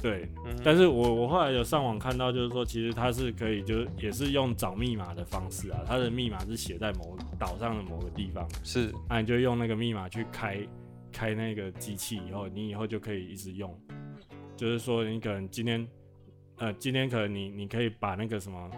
[0.01, 10.59] 对，嗯、但是我我后来有上网看到，就是说其实它是可以，就是也是用找密码的方式啊，它的密码是写在某岛上的某个地方，是，那你就用那个密码去开。
[11.17, 13.73] 开那个机器以后，你以后就可以一直用。
[14.55, 15.87] 就是说，你可能今天，
[16.57, 18.71] 呃，今天可能你你可以把那个什么，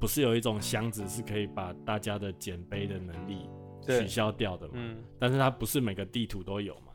[0.00, 3.48] 不是有一种箱子是可以把大家的捡杯的能力
[3.86, 4.72] 取消掉的嘛？
[4.76, 4.96] 嗯。
[5.18, 6.92] 但是它不是每个地图都有嘛？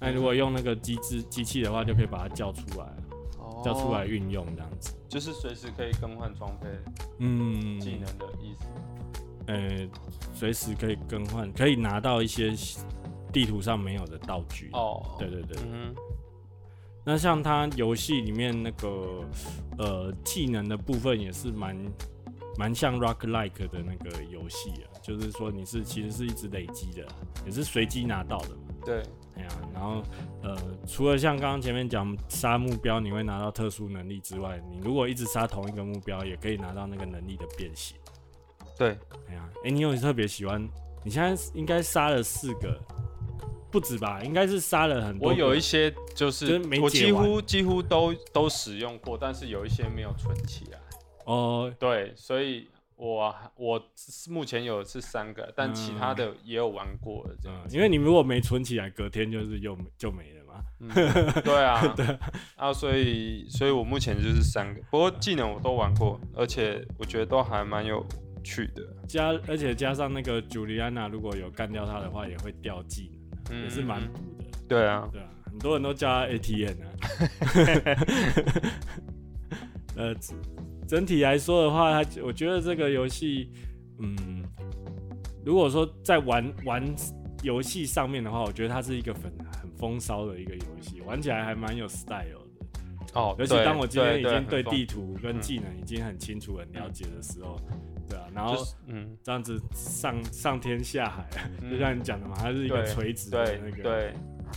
[0.00, 2.86] 那如果用那个机制机器的话，就可以把它叫出来，
[3.38, 4.96] 哦、叫出来运用这样子。
[5.08, 6.66] 就是随时可以更换装备，
[7.18, 8.66] 嗯，技能的意思。
[9.46, 9.88] 呃，
[10.32, 12.52] 随时可以更换，可以拿到一些。
[13.32, 15.94] 地图上没有的道具哦，对对对，嗯、
[17.04, 19.24] 那像它游戏里面那个
[19.78, 21.76] 呃技能的部分也是蛮
[22.58, 27.06] 蛮像 Rock-like 的那个游戏啊，就是说你是其实是一直累积的，
[27.46, 28.62] 也是随机拿到的嘛。
[28.84, 29.02] 对，
[29.36, 30.02] 哎呀，然后
[30.42, 37.96] 呃除了像刚刚前面讲杀目标你会拿到特殊能力之外，你如果一直杀同一个目标，也可以拿到那个能力的变形。
[38.76, 38.90] 对，
[39.28, 40.62] 哎呀，哎，你有特别喜欢？
[41.02, 42.78] 你现在应该杀了四个。
[43.70, 45.28] 不止吧，应该是杀了很多。
[45.28, 50.78] 我有一些就是，我几乎几乎都都使用过，但是有一些没有存起来。
[51.24, 53.80] 哦，对，所以我我
[54.28, 57.58] 目前有是三个，但其他的也有玩过的这样。
[57.70, 60.54] 因为你如果没存起来，隔天就是又就没了嘛。
[60.80, 60.88] 嗯、
[61.44, 62.18] 对啊， 对
[62.56, 68.04] 啊，所以所以我目前就是三个，不过技能我都玩过，而且我觉得都还蛮有
[68.42, 68.82] 趣的。
[69.06, 73.19] 加而且加上那个茱莉安娜，如果有干掉他的话，也会掉技能，
[73.50, 74.44] 嗯、也是蛮补的。
[74.68, 76.86] 对啊，对啊，很多人都叫他 ATM 啊。
[79.96, 80.14] 呃，
[80.88, 83.50] 整体来说的话，他我觉得这个游戏，
[83.98, 84.42] 嗯，
[85.44, 86.82] 如果说在玩玩
[87.42, 89.22] 游戏上面的话，我觉得它是一个很
[89.60, 92.40] 很风骚的一个游戏，玩起来还蛮有 style 的。
[93.14, 97.58] 哦，尤其当我今天已经对地图跟技能已经很清楚、很了解的时候，
[98.34, 101.28] 然后嗯，这样子上上天下海，
[101.70, 104.14] 就像你讲的嘛，它是一个垂直的那个对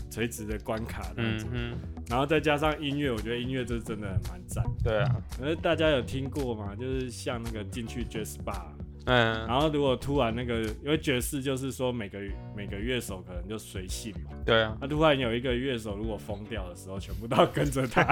[0.10, 4.64] 垂直的关卡，嗯嗯，然后再加上音乐，我觉得音乐这真的蛮赞。
[4.84, 6.76] 对啊，可是大家有听过吗？
[6.76, 8.66] 就是像那个进去 Jazz Bar。
[9.06, 12.20] 嗯，然后如果突然那个，因为爵士就是说每个
[12.56, 18.04] 每个乐手可能就随性嘛，对啊，那突然有一个乐手如果疯掉的时候，全部都要跟着他。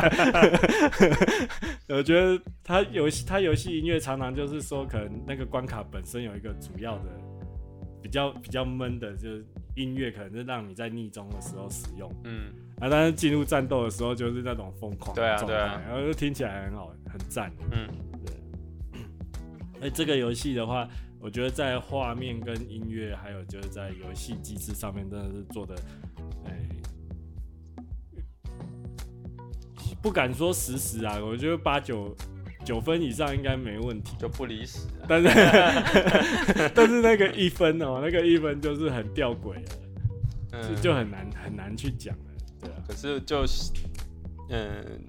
[1.87, 7.03] 我觉得他游戏他游戏音乐常常就是说，可能那个关卡本身有一个主要的
[8.01, 17.87] 比较比较闷的，就是音乐可能是让你在逆中的时候使用，嗯，啊，但是进入战斗的时候就是那种疯狂的状态，对啊对啊，然后就听起来很好，很赞，嗯。
[19.81, 20.87] 哎，这个游戏的话，
[21.19, 25.75] 我觉得在画面跟音乐，还有就是在游戏机制上面，真的是做的，
[26.45, 26.69] 哎，
[29.99, 32.15] 不敢说十十啊，我觉得八九
[32.63, 34.87] 九分以上应该没问题，就不离十。
[35.07, 35.29] 但是，
[36.75, 39.55] 但是那个一分哦，那个一分就是很吊诡
[40.51, 42.25] 了，就很难很难去讲了，
[42.59, 42.75] 对啊。
[42.87, 43.43] 可是就，
[44.49, 45.01] 嗯，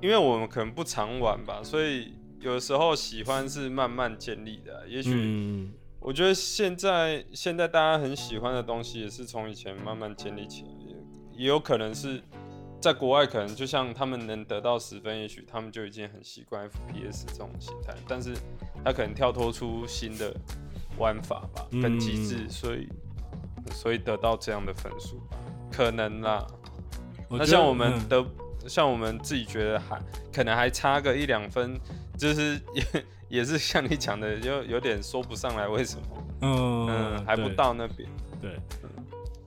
[0.00, 2.14] 因为我们可能不常玩吧，所以。
[2.42, 5.68] 有时候喜欢是慢慢建立的，也许
[6.00, 10.68] 我觉得现在现在大家很喜欢的东西也是从以前慢慢建立起来，
[11.32, 12.20] 也有可能是
[12.80, 18.34] 在国外，可能就像他们能得到十分，也许他们就已经很习惯 FPS 这种形态，但是
[18.84, 20.34] 他可能跳脱出新的
[20.98, 22.88] 玩法吧，跟机制，所以
[23.70, 25.20] 所以得到这样的分数，
[25.70, 26.44] 可能啦。
[27.30, 28.22] 那像我们的，
[28.68, 30.00] 像我们自己觉得还
[30.32, 31.78] 可能还差个一两分。
[32.18, 36.02] 就是 也也是像你讲的，就有点说不上来为什么，
[36.42, 38.08] 嗯，嗯还不到那边。
[38.40, 38.56] 对，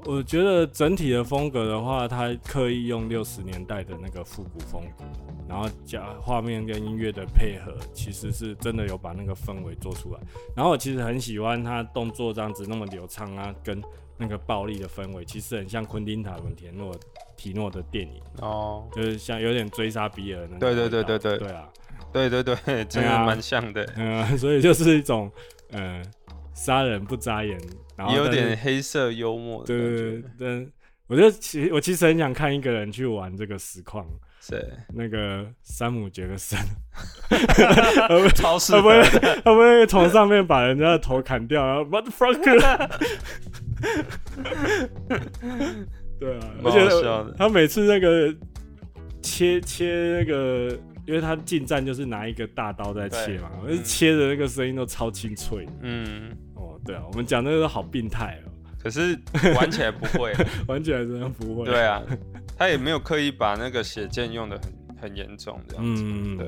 [0.04, 5.06] 我觉得整体的风格的话，他刻意用六十年代的那个复古风格，
[5.48, 10.20] 然后加画面跟音乐的配合，其实是真的有把那个氛围做出来。
[10.56, 13.82] 然后我其实很喜欢他动作这样子那么流畅啊，跟
[14.18, 16.94] 那个暴力的氛围，其实很像昆汀塔伦田诺
[17.36, 20.60] 提诺的电影哦，就是像有点追杀比尔那种。
[20.60, 21.70] 对对对对对，对啊。
[22.12, 23.86] 对对对，真的 蛮像的。
[23.98, 25.30] 嗯、啊呃，所以就是一种，
[25.72, 26.02] 呃，
[26.54, 27.60] 杀人不眨眼，
[27.98, 29.68] 然后有点黑色幽默的。
[29.68, 30.70] 对对对，
[31.08, 34.06] 我觉得其实我其实很想看一个人去玩这个实况。
[34.40, 34.64] 谁？
[34.94, 36.58] 那个山姆杰克森。
[38.36, 38.74] 超市。
[38.74, 41.66] 会不会会不会从上面把人家的头砍掉？
[41.66, 42.40] 然后 What the fuck？
[46.20, 48.34] 对啊，而且他每次那个
[49.22, 50.78] 切切那个。
[51.08, 55.68] 因为他近战就是拿一个大刀在切嘛，而且切的那个声音都超清脆。
[55.82, 58.50] 嗯，哦，对啊，我们讲那个都好病态哦。
[58.80, 59.16] 可是
[59.56, 60.34] 玩起来不会，
[60.68, 61.66] 玩起来真的不会。
[61.66, 62.02] 对啊，
[62.58, 66.04] 他也没有刻意把那个血剑用的很很严重这样子。
[66.04, 66.48] 嗯，对。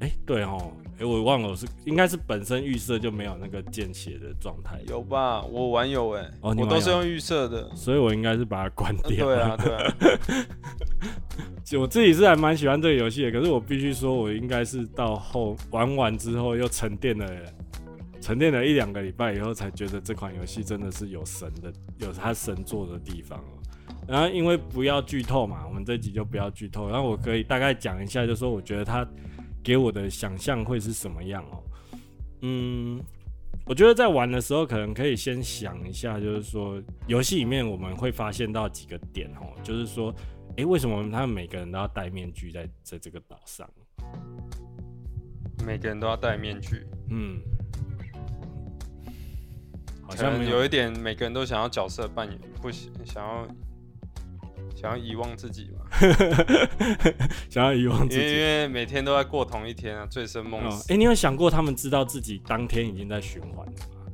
[0.00, 0.70] 哎、欸，对哦。
[1.00, 4.78] 哎，我忘了，我是应该是本身预设就没有那个见血的状态。
[4.86, 5.40] 有吧？
[5.44, 9.26] 我玩有哎，哦，我都是用预设的，所以我应该是把它关掉。
[9.26, 9.96] 对啊， 对啊。
[11.78, 17.26] 我自己是还蛮喜欢这个游戏的，可是我必须说，我应该是到后玩完之后又沉淀了，
[18.20, 23.56] 沉淀了一两个礼拜以后，才觉得这款游戏真的是有神的，有它神作的地方哦。
[24.06, 26.90] 然后因为不要剧透嘛，我们这集就不要剧透。
[26.90, 29.08] 然后我可以大概讲一下，就是说我觉得它。
[29.62, 31.62] 给我的想象会是什么样哦？
[32.42, 33.02] 嗯，
[33.66, 40.14] 我觉得在玩的时候，可能可以先想一下，就是说游戏里面我们会发现到几个点哦，就是说，
[40.56, 43.68] 诶，为什么他们每个人都要戴面具在在这个岛上？
[45.64, 47.38] 每个人都要戴面具，嗯，
[50.02, 53.46] 好像有一点，每个人都想要角色扮演，不想想要。
[54.80, 55.84] 想要遗忘自己嘛？
[57.50, 60.90] 想要遗忘自己，因为每天都在过同一天啊，醉生梦死。
[60.90, 64.06] 哎、你有想过他们知道自己当天已经在循环了吗？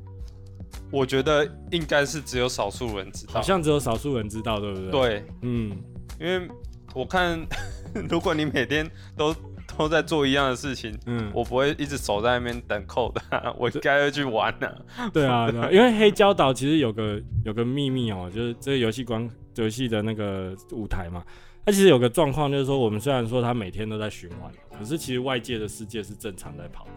[0.90, 4.90] 我觉得应该是只有少数人知道，好像只有少数人知道，对不对？
[4.90, 5.70] 对，嗯，
[6.18, 6.48] 因为
[6.94, 7.38] 我看，
[8.10, 9.32] 如果你每天都
[9.78, 14.74] 都在做一样的事情，嗯，我不会一直守在那边等扣的，我应该会去玩啊。
[15.12, 19.30] 对啊，对啊，因为黑胶岛其实有个有个秘密哦，就是这个游戏光。
[19.56, 21.24] 游戏的那个舞台嘛，
[21.64, 26.90] 它其实有个状况，就是说我们虽然说它每天都在循环，可是其实外界的世界是正常在跑的。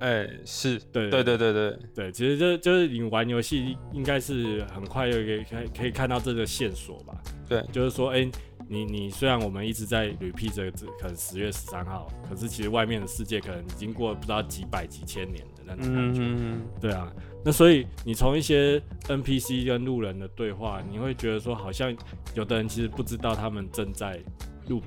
[0.00, 0.78] 哎，是。
[0.90, 1.10] 对。
[1.10, 1.78] 对对对对。
[1.94, 7.20] 对，其实就就是你玩游戏应该是很快就可以可以可以看到这个线索吧？
[7.46, 8.26] 对，就是说，哎，
[8.66, 16.20] 你你虽然我们一直在 repeat 这个字，可能十月十三号，可是其实外面的世界可能已经过了不知道几百几千年的那种感觉。
[16.22, 17.12] 嗯，对啊，
[17.44, 21.94] 那所以你从一些 NPC 跟路人的对话，你会觉得说，好像
[22.34, 24.20] 有的人其实不知道他们正在
[24.68, 24.82] loop，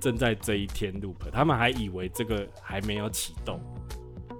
[0.00, 3.60] 正在这一天 loop，他们还以为这个还没有启动。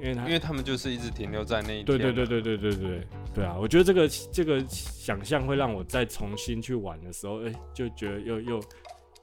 [0.00, 1.86] 因为他，因为他们就是一直停留在那一天。
[1.86, 3.56] 对对对对对对对对啊！
[3.58, 8.60] 我觉得这个这个想象会让我再重新去玩的时候，哎、欸，就觉得又又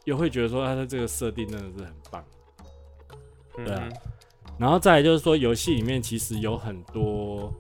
[0.06, 2.24] 又会觉得说，他的这个设定真的是很棒。
[3.64, 4.11] 对啊，嗯、
[4.62, 7.52] 然后再来就是说，游戏里面其实有很多，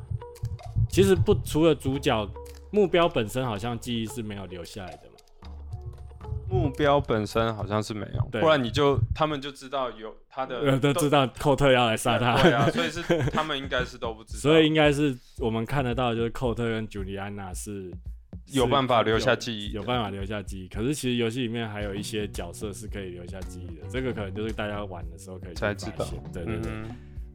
[0.87, 2.29] 其实不除了主角
[2.69, 5.09] 目标本身，好像记忆是没有留下来的。
[6.47, 17.91] 目标本身好像是没有，不然你就他们就知道有他的， 都知道寇特要来杀他，对啊，所以是他们应该是都不知道， 所以应该是我们看得到，就是寇特跟朱莉安娜是
[18.51, 20.67] 有办法留下记忆，有办法留下记忆。
[20.67, 26.05] 可是其实游戏里面还有一些角色是可以留下记忆的，这个可能就是大家玩的时候可以才知道。
[26.33, 26.71] 对对对，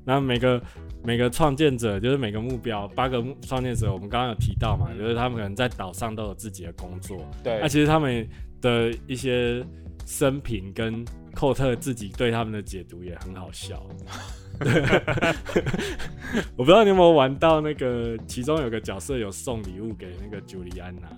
[0.04, 0.62] 那每个
[1.02, 8.26] 每个创建者就是每个目标八个创建者，我们刚刚有提到嘛，就是他们可能在岛上都有自己的工作，对，那其实他们。
[8.62, 9.62] 的一些
[10.06, 13.86] 生平跟寇特自己对他们的解读也很好笑。
[16.56, 21.08] 我不知道你有没有玩到那个，其中有个角色有送礼物给那个朱莉安娜。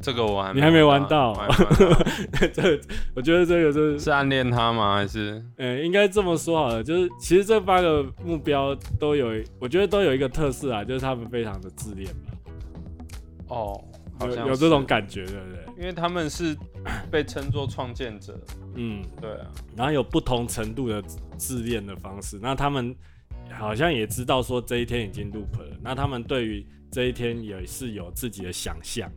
[0.00, 1.34] 这个我还你还没玩到。
[2.54, 2.80] 这
[3.16, 4.94] 我觉得这个是是暗恋他吗？
[4.94, 5.42] 还是？
[5.56, 12.30] 嗯，应该这么说好了，就是其实这八个目标都有，我觉得都有一个特色啊，就是他们非常的自恋吧。
[13.48, 13.82] 哦。
[14.20, 15.64] 有有这种感觉，对不对？
[15.78, 16.56] 因为他们是
[17.10, 18.38] 被称作创建者，
[18.74, 19.46] 嗯，对啊。
[19.76, 21.00] 然后有不同程度的
[21.36, 22.94] 自恋的方式，那他们
[23.50, 29.08] 好像也知道说这一天已经 loop 了，那他们对于这一天也是有自己的想象，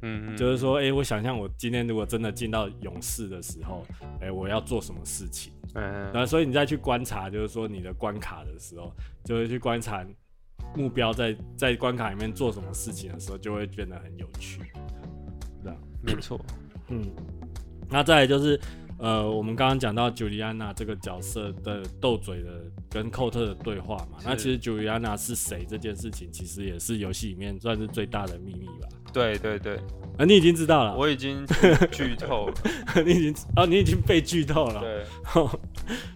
[0.00, 3.84] 嗯，就是说，哎、欸，我想象我今天如果真的进到勇士的时候，
[4.20, 5.52] 哎、欸，我要做什么事情？
[5.74, 8.90] 嗯，那所以你再去观察，就是说你的关卡的时候，
[9.24, 10.02] 就会去观察。
[10.74, 14.60] 目标在在关卡里面做什么事情的时候，就会变得很有趣，
[16.02, 16.40] 没错。
[16.88, 17.02] 嗯，
[17.88, 18.60] 那再来就是，
[18.98, 28.88] 呃，我们刚刚讲到茱莉安娜这个角色的斗嘴的跟寇特的对话嘛，那其实茱莉安娜是谁这件事情，其实也是游戏里面算是最大的秘密吧。
[29.12, 29.76] 对对对，
[30.18, 31.44] 啊，你已经知道了，我已经
[31.92, 32.54] 剧透了，
[33.04, 34.80] 你已经啊，你已经被剧透了。
[34.80, 35.04] 对，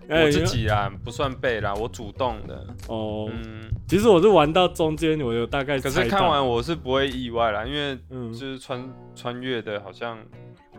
[0.24, 2.66] 我自己啊，不算被啦，我主动的。
[2.88, 10.18] 哦，嗯，其实我是玩到中间，我有大概，可是看完我是不会意外啦，因为就是穿穿越的，好像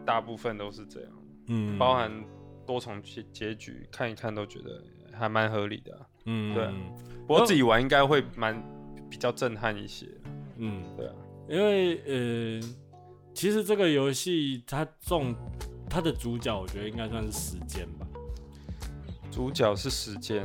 [0.05, 1.09] 大部分都是这样，
[1.47, 2.11] 嗯，包含
[2.65, 4.81] 多重结结局，看一看都觉得
[5.17, 6.67] 还蛮合理的，嗯，对。
[7.27, 8.63] 不过自己玩应该会蛮
[9.09, 10.05] 比较震撼一些，
[10.57, 11.13] 嗯，对啊。
[11.49, 12.69] 因为呃，
[13.33, 15.33] 其实这个游戏它重
[15.89, 18.05] 它的主角，我觉得应该算是时间吧。
[19.31, 20.43] 主角是时间，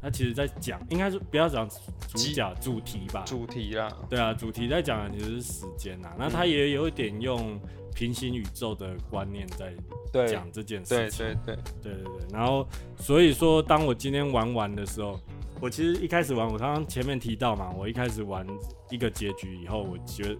[0.00, 3.24] 它其实在讲，应该是不要讲主角主题吧？
[3.26, 6.14] 主题啦，对啊，主题在讲的其实是时间呐。
[6.18, 7.58] 那它也有一点用
[7.94, 11.26] 平行宇宙的观念在讲这件事情。
[11.26, 12.26] 对对对对对对。
[12.32, 12.66] 然后
[12.98, 15.18] 所以说，当我今天玩完的时候。
[15.60, 18.46] 我其实一开始玩，我刚刚前面提到嘛，我一开始玩
[18.90, 20.36] 一个结局以后，我觉得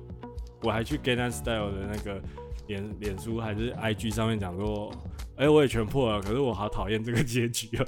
[0.63, 2.23] 我还去 Gangnam Style 的那个
[2.69, 4.93] 脸脸书还是 IG 上面讲说，
[5.37, 7.85] 哎、欸，我也全破了，可是我好讨厌这个结局啊，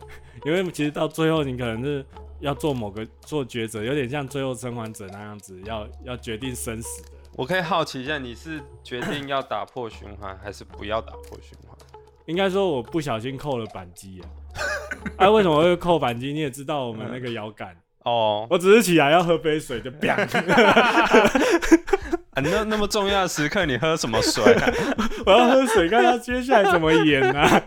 [0.46, 2.04] 因为其实到最后你可能是
[2.40, 7.08] 要做某个做抉择，有点像最后生还者那样子，要要决定生死的。
[7.36, 11.76] 我可以好奇一下，你是决定要打破循环，还是不要打破循环？
[12.24, 14.24] 应该说我不小心扣了扳机啊！
[15.16, 16.32] 哎、 啊，为什么会扣扳机？
[16.32, 17.74] 你也知道我们那个摇杆
[18.04, 18.46] 哦。
[18.50, 20.14] 我只是起来要喝杯水就 啪！
[20.14, 21.30] 啊，
[22.42, 24.42] 那那么重要的时刻你喝什么水？
[25.26, 27.62] 我要喝水，看他接下来怎么演啊！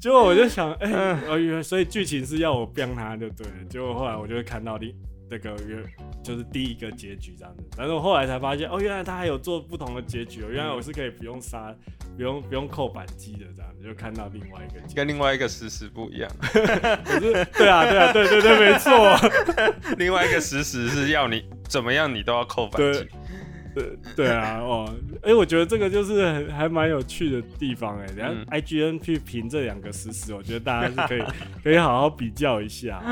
[0.00, 3.52] 结果我就想，哎、欸，哦，所以剧情是要我啪他就对了。
[3.68, 4.94] 结果后来我就会看到你。
[5.30, 5.56] 这个
[6.22, 11.74] 就是第一个结局这样子，但是我后来才发现，哦，原来他还有做不同的结局哦，原来我是可以不用杀，
[12.16, 16.30] 不用不用扣扳机的这样子，就看到另外一个结局，跟另外一个实时不一样。
[16.40, 19.16] 可是，对啊，对啊，对对对，没错。
[19.98, 23.08] 另外一个实时是要你怎么样，你都要扣扳机。
[23.76, 31.22] 对对啊，哦，哎、欸，我觉得这个就是很还蛮有趣的地方哎，然后 IGN 去评这两个实时，我觉得大家是可以
[31.64, 33.02] 可以好好比较一下。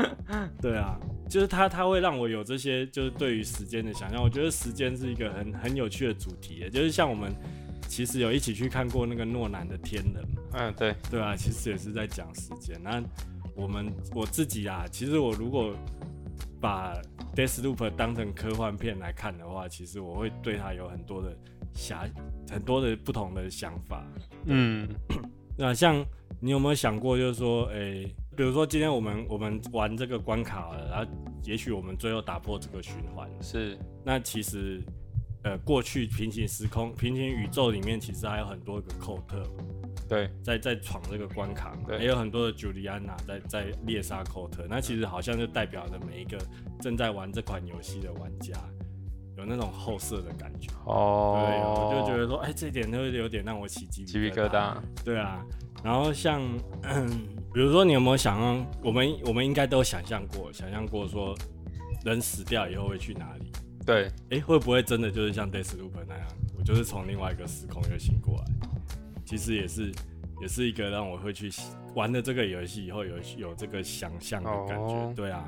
[0.61, 0.97] 对啊。
[1.29, 4.21] 就是它，它会让我有这些，就是对于时间的想象。
[4.21, 7.33] 我觉得时间是一个很很有趣的主题，就是像我们
[7.87, 10.23] 其实有一起去看过那个诺兰的《天人》。
[10.51, 12.79] 嗯，对，对啊，其实也是在讲时间。
[12.83, 13.01] 那
[13.55, 15.73] 我们我自己啊，其实我如果
[16.63, 16.95] 把
[17.35, 21.37] Deathloop 当成科幻片来看的话，其实我会对它有很多的
[21.75, 22.09] 遐
[22.49, 24.01] 很多的不同的想法。
[24.45, 24.87] 嗯，
[25.59, 26.03] 那像
[26.39, 31.11] 你有没有想过，就是说，诶、欸，比如说今天我们我们玩这个关卡了，然后
[31.43, 34.81] 也许我们最后打破这个循环，是，那其实。
[35.45, 39.43] 呃，过去平行时空、平行宇宙里面，其实还有很多个寇特，
[40.07, 44.65] 对，在在闯这个关卡，对，也有很多的朱莉安娜在在猎杀寇特。
[44.69, 46.37] 那其实好像就代表着每一个
[46.81, 48.53] 正在玩这款游戏的玩家，
[49.37, 50.69] 有那种后设的感觉。
[50.85, 54.75] 哦，对，我就觉得说，哎、欸，这一点就有点让我起鸡皮疙瘩。
[55.03, 55.43] 对啊，
[55.83, 56.41] 然后像，
[57.53, 61.35] 比如说你有没有想象，我们我们应该都想象过，想象过说，
[62.05, 63.51] 人死掉以后会去哪里？
[63.85, 66.27] 对，哎、欸，会不会真的就是像 Deathloop 那样，
[66.57, 68.62] 我就是从另外一个时空又醒过来？
[69.35, 69.91] 其实也是，
[70.41, 71.49] 也是一个让我会去
[71.95, 74.93] 玩了这个游戏以后有有这个想象的感觉。
[74.93, 75.15] Oh.
[75.15, 75.43] 对啊，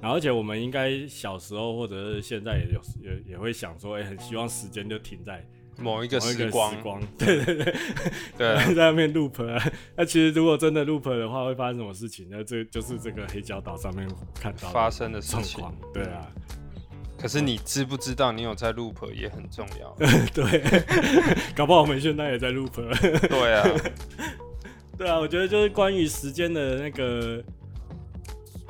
[0.00, 6.70] 然后而且我们应该小时候或者是现在也有也也会想说，哎、欸，很希望时间就停在某一个时光。
[6.74, 7.74] 时光对对对，
[8.38, 9.72] 对、啊， 在那边 loop。
[9.94, 12.26] 那其实如果真的 loop 的话，会发生什么事情？
[12.30, 15.76] 那这就是这个黑胶岛上面看到发生的状况。
[15.92, 16.26] 对啊。
[17.26, 19.92] 可是你知不知道你有在 loop 也很重要。
[20.32, 20.62] 对，
[21.56, 22.70] 搞不好我们现在也在 loop。
[23.28, 23.66] 对啊，
[24.96, 27.42] 对啊，我觉得就是关于时间的那个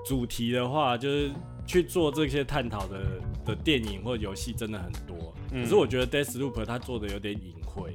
[0.07, 1.31] 主题的话，就是
[1.67, 2.99] 去做这些探讨的
[3.45, 5.35] 的电影或游戏真的很多。
[5.53, 5.63] 嗯。
[5.63, 7.95] 可是我觉得 Deathloop 它做的有点隐晦，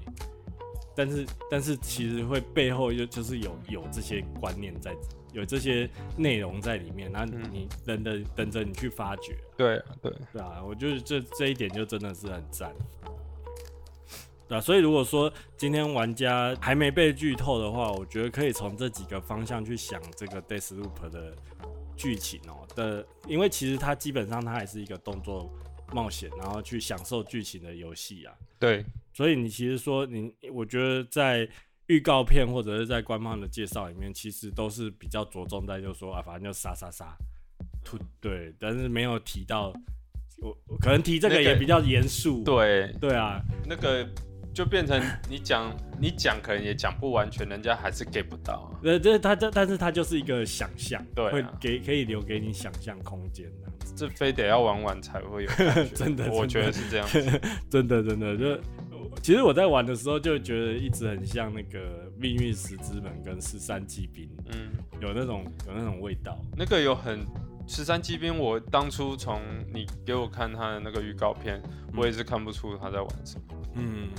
[0.96, 4.96] 但是但是其实会背后就就是有有这些观念在。
[5.34, 9.36] 有这些内容在里面，那你等着等着你去发掘。
[9.58, 12.74] 对啊，对对啊，我觉得这这一点就真的是很赞。
[14.48, 21.36] 对啊，所以如果说今天玩家还没被剧透的话，我觉得可以从这几个方向去想这个 Deathloop 的
[21.96, 25.50] 剧情哦的，因为其实它基本上它还是一个动作
[25.94, 28.34] 冒险，然后去享受剧情的游戏啊。
[28.60, 31.48] 对，所以你其实说你，我觉得在。
[31.92, 37.14] 预告片或者是在官方的介绍里面，其实都是比较着重在就说啊，反正就杀杀杀，
[37.84, 39.74] 突对，但是没有提到
[40.42, 44.08] 我可能提这个也比较严肃，那个，对对啊，那个
[44.54, 48.72] 就变成你讲你讲可能也讲不完全，人家还是给不到。
[48.84, 53.52] 呃，这他这但是他就是一个想象，对，啊，会给可以留给你想象空间
[53.98, 55.50] 这非得要玩完才会有
[55.94, 57.08] 真的，我觉得是这样，
[57.70, 58.58] 真的真的就。
[59.22, 61.80] 其实我在玩的时候就觉得一直很像那个
[62.18, 66.40] 《命运石之门》跟《十三机兵》，嗯，有那种有那种味道。
[66.58, 67.20] 那个有很
[67.68, 69.40] 《十三机兵》，我当初从
[69.72, 73.58] 你给我看他的那个预告片，嗯，我也是看不出他在玩什么。
[73.76, 74.10] 嗯，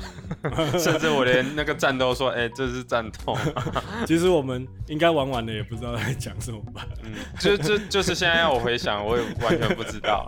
[0.79, 3.37] 甚至我连那个战斗说，哎、欸，这是战斗。
[4.07, 6.87] 其实我们应该玩完了，也不知道在讲什么吧。
[7.03, 10.25] 嗯，就就就是现在要我回想，我也完全不知道。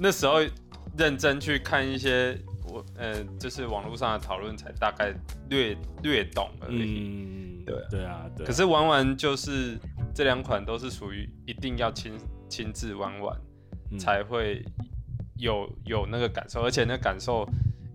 [0.00, 0.40] 那时候
[0.98, 2.36] 认真去看一些。
[2.96, 5.14] 呃，就是网络上的讨论才大概
[5.50, 6.82] 略略懂而已。
[6.82, 8.46] 嗯，对对啊，对啊。
[8.46, 9.78] 可是玩完就是
[10.14, 12.12] 这两款都是属于一定要亲
[12.48, 13.36] 亲自玩完，
[13.90, 14.64] 嗯，才会
[15.38, 17.48] 有有那个感受，而且那感受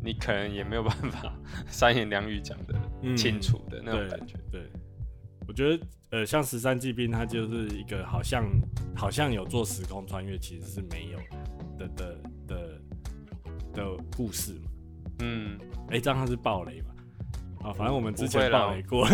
[0.03, 1.33] 你可能也没有办法
[1.67, 4.35] 三言两语讲的清楚的那种感觉。
[4.37, 4.69] 嗯，对，对，
[5.47, 8.45] 我觉得呃，像十三季兵，它就是一个好像
[8.95, 11.17] 好像有做时空穿越，其实是没有
[11.77, 12.17] 的的
[12.47, 12.81] 的
[13.73, 14.70] 的故事嘛。
[15.21, 15.59] 嗯，
[15.89, 16.87] 哎、欸，这样他是暴雷吧？
[17.63, 19.05] 啊，反正我们之前暴雷过，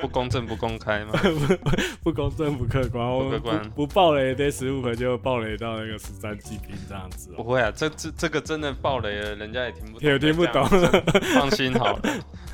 [0.00, 1.12] 不公正不公开嘛，
[2.02, 7.36] 不公正不客观，不客观，不暴雷得十五分就暴雷到那个十三机兵这样子、喔。
[7.36, 10.64] 不会啊，这这这个真的暴雷了，人家也听不懂，也听不懂，
[11.34, 12.00] 放心好了。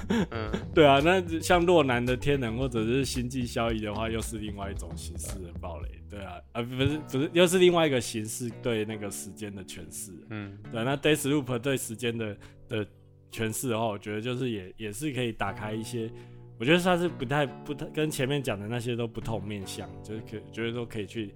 [0.09, 5.96] 嗯，对啊，那像洛南的天能或者是星际效益的话，又是另外一种形式的暴雷。
[6.09, 10.13] 对啊，啊不是不是，又是另外一个形式对那个时间的诠释。
[10.31, 12.37] 嗯，对，那 Days Loop 对时间的
[12.69, 12.87] 的
[13.33, 16.11] 诠释的话，我觉得就是也也是可以打开一些，
[16.59, 21.35] 我觉得算是不太不太跟前面讲的那些都不同面向，就是可觉得都可以去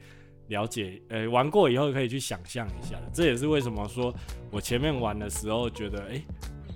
[0.48, 2.96] 了解，呃，玩过以后可以去想象一下。
[3.12, 4.14] 这也是为什么说
[4.50, 6.22] 我前面玩的时候觉得，哎，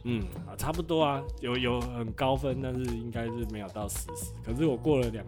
[0.05, 4.32] 嗯啊差不多啊，有有很高分，但是应该是没有到十十。
[4.45, 5.24] 可是我过了两。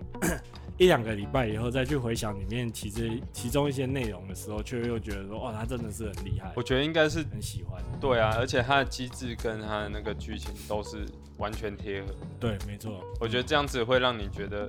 [0.79, 6.53] 一两个礼拜以后再去回想里面其实其中一些内容的时候，却又觉得说，哇，他真的是很厉害。
[6.55, 7.83] 我觉得应该是很喜欢。
[7.99, 11.07] 对啊，而且他的机制跟他的那个剧情都是
[11.39, 12.09] 完全贴合。
[12.39, 13.03] 对，没错。
[13.19, 14.69] 我觉得这样子会让你觉得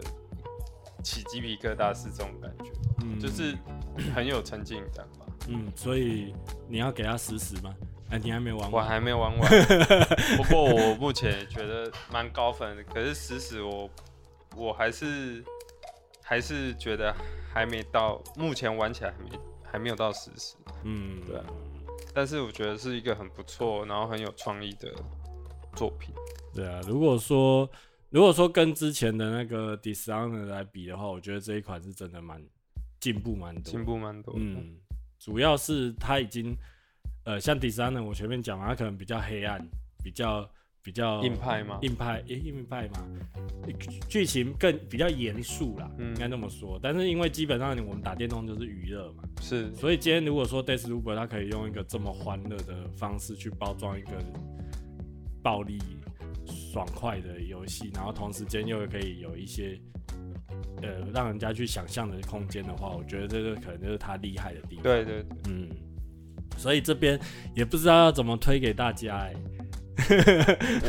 [1.03, 2.72] 起鸡皮疙瘩是这种感觉，
[3.03, 3.53] 嗯，就是
[4.16, 5.26] 很有沉浸感吧。
[5.49, 6.34] 嗯，所以
[6.70, 7.76] 你要给他实时吗？
[8.10, 8.72] 哎，你还没玩完？
[8.72, 9.51] 我还没玩完。
[10.38, 13.89] 不过我目前也觉得蛮高分的，可是实时我。
[14.55, 15.43] 我还是
[16.30, 17.15] 还是觉得
[17.53, 19.30] 还没到，目前玩起来还没
[19.63, 20.57] 还没有到实时。
[20.84, 21.39] 嗯，对。
[22.13, 24.93] 但是我觉得是一个很不错，然后很有创意的
[25.73, 26.13] 作品。
[26.53, 27.69] 对啊，如果说
[28.09, 32.43] 如果说跟之前的那个 Dishonor 来比的话，我觉得这一款是真的蛮
[32.99, 34.34] 进步蛮多，进步蛮多。
[34.38, 34.75] 嗯，
[35.17, 36.53] 主要是它已经
[37.23, 39.65] 呃，像 Dishonor 我前面讲嘛，它可能比较黑暗，
[40.03, 40.49] 比较。
[40.84, 41.80] 比较硬派吗？
[41.82, 43.05] 硬派，诶、欸，硬派吗？
[44.07, 46.80] 剧情更比较严肃啦，嗯、应该这么说。
[46.82, 49.73] 但是因为基本上我们打电动就是娱乐嘛，是。
[49.75, 54.11] 所以今天如果说 Deathloop 它可以用一个这么欢乐的方式去包装一个
[55.43, 55.78] 暴力
[56.45, 59.78] 爽快的游戏，然后同时间又可以有一些
[60.82, 64.84] 呃让人家去想象的空间的话，我觉得这个可能就是它厉害的地方。
[64.84, 65.69] 对对，对，嗯。
[66.57, 67.19] 所以这边
[67.53, 69.38] 也不知道要怎么推给大家哎、欸。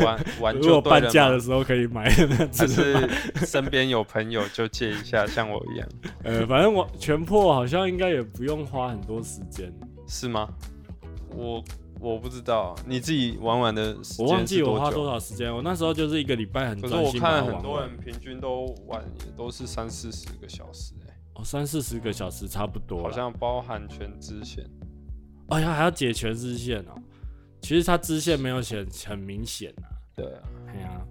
[0.05, 2.09] 玩 玩就如果半价的时候可以买，
[2.53, 3.09] 只是
[3.47, 5.89] 身边有朋友就借一下，像我一样。
[6.25, 9.73] 呃，反正我全破好像应该也不用花很多时间，
[10.07, 10.49] 是吗？
[11.35, 11.63] 我
[12.01, 15.55] 我不知道，你自己玩玩的时间，我忘记我花多少时间。
[15.55, 17.05] 我那时候就是一个礼拜很专心玩。
[17.05, 24.65] 可是我看很多人平均都玩也都是三四十个小时，欸，哦，三四十个小时差不多，好像包含全支线。
[25.49, 26.95] 哎呀，还要解全支线哦。
[27.61, 29.87] 其实它支线没有显很明显啊。
[30.15, 30.43] 对啊，
[30.73, 31.03] 对啊。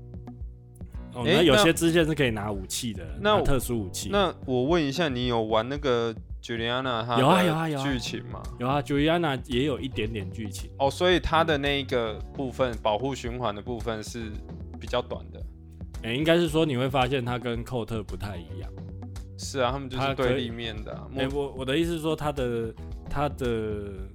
[1.14, 4.10] 哦，那有些支线是可以拿武器的，那特殊武器。
[4.12, 8.44] 那我问一下，你有玩那个 Juliana 它有啊有啊有剧情吗？
[8.60, 10.70] 有啊，Juliana 也有一点点剧情。
[10.78, 14.32] 哦，所以它的那一个部分保护循环的部分是
[14.80, 15.42] 比较短的。
[16.04, 18.72] 哎，应该是说你会发现它跟寇特不太一样。
[19.40, 20.92] 是啊，他们就是对立面的。
[21.16, 22.74] 哎，我我的意思是说，它的
[23.10, 24.08] 它的。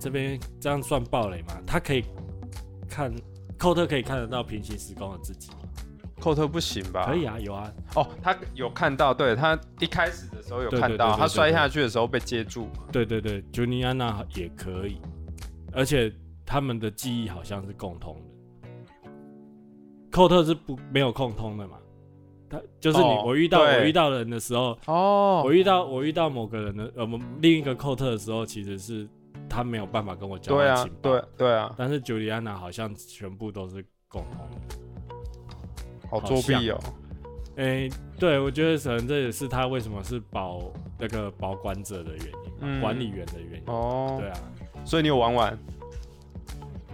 [0.00, 1.60] 这边这样算暴雷吗？
[1.66, 2.02] 他可以
[2.88, 3.14] 看，
[3.58, 5.58] 寇特可以看得到平行时空的自己吗？
[6.18, 7.06] 寇特不行吧？
[7.06, 7.72] 可以啊，有啊。
[7.94, 12.68] 哦，他有看到，对，他一开始的时候有看到，他摔下去的时候被接住。
[12.90, 14.98] 对对对，朱尼安娜也可以，
[15.72, 16.12] 而且
[16.44, 19.10] 他们的记忆好像是共通的。
[20.10, 21.76] 寇特是不没有共通的嘛？
[22.50, 27.06] 他就是你，哦、我遇到我遇到人的时候，哦，我遇到我遇到某个人的呃，
[27.40, 29.08] 另一个寇特的时候，其实是。
[29.50, 31.74] 他没有办法跟我交换情报，对啊，对对啊。
[31.76, 36.78] 但是朱莉安娜好像全部都是共同的，好作弊哦。
[37.56, 43.66] 哎、欸，对，我觉得可能这也是他为什么是保那个保管者的原因，嗯、管理员的原因。
[43.66, 44.38] 哦，对啊。
[44.84, 45.58] 所以你有玩玩？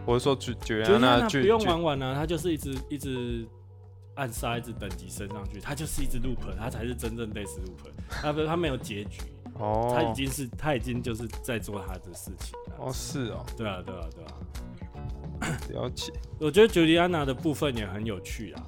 [0.04, 3.46] 我是说朱朱莉安娜不用玩完啊，他就是一直一直
[4.14, 9.20] 按杀，一直等级升上去，他就是一只 loop，他才是真正类似 loop，他不他没有结局。
[9.58, 12.76] 哦，他已经是他已经就是在做他的事情了。
[12.78, 14.32] 哦，是哦，对啊，对啊，对啊。
[15.70, 16.12] 了解。
[16.40, 18.62] 我觉得朱莉安娜的部分也很有趣啊。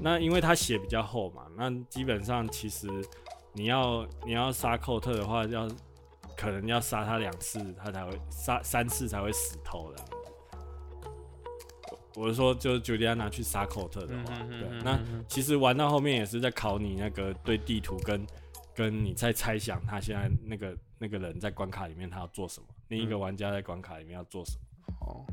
[0.00, 2.88] 那因为他血比较厚嘛，那基本上其实
[3.52, 5.68] 你要你要杀寇特的话，要
[6.36, 10.04] 可能要杀他两次，他才会杀三次才会死透的。
[12.16, 14.98] 我是说，就是朱莉安娜去杀寇特的话，对，那
[15.28, 18.26] 其实玩到后面也是在考你那个对地图跟。
[18.80, 24.94] 跟你在猜想他现在那个那个人在关卡里面他要做什么，另一个玩家在关卡里面要做什么？
[25.00, 25.26] 哦，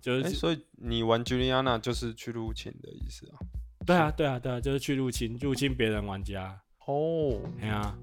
[0.00, 3.36] 就是、欸、所以你玩 Juliana 就是去入侵的意思啊？
[3.84, 6.58] 对啊，对啊，对啊，就是去入侵，入侵别人玩家。
[6.86, 7.94] 哦，对啊。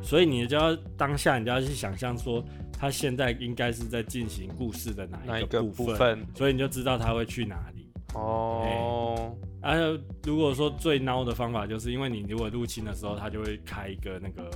[0.00, 7.85] 所以你就要当下，你就要去想象说，他现在应该是在进行故事的哪一个部分，部分所以你就知道他会去哪里。
[8.14, 9.36] 哦。
[9.62, 14.48] 而、啊、如果说最孬的方法，就是因为你如果入侵的时候，他就会开一个那个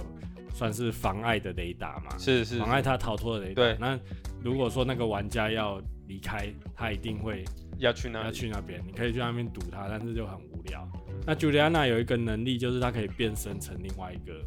[0.54, 3.62] 算是妨碍的雷达嘛，是是，是，妨碍他逃脱的雷达。
[3.62, 3.98] 对，那
[4.42, 7.44] 如果说那个玩家要离开，他一定会
[7.78, 8.24] 要去那？
[8.24, 10.88] 要去那边，你可以去那边堵他，但是就很无聊。
[11.26, 14.42] 那朱莉安娜有一个能力，就是她可以变身成另外一个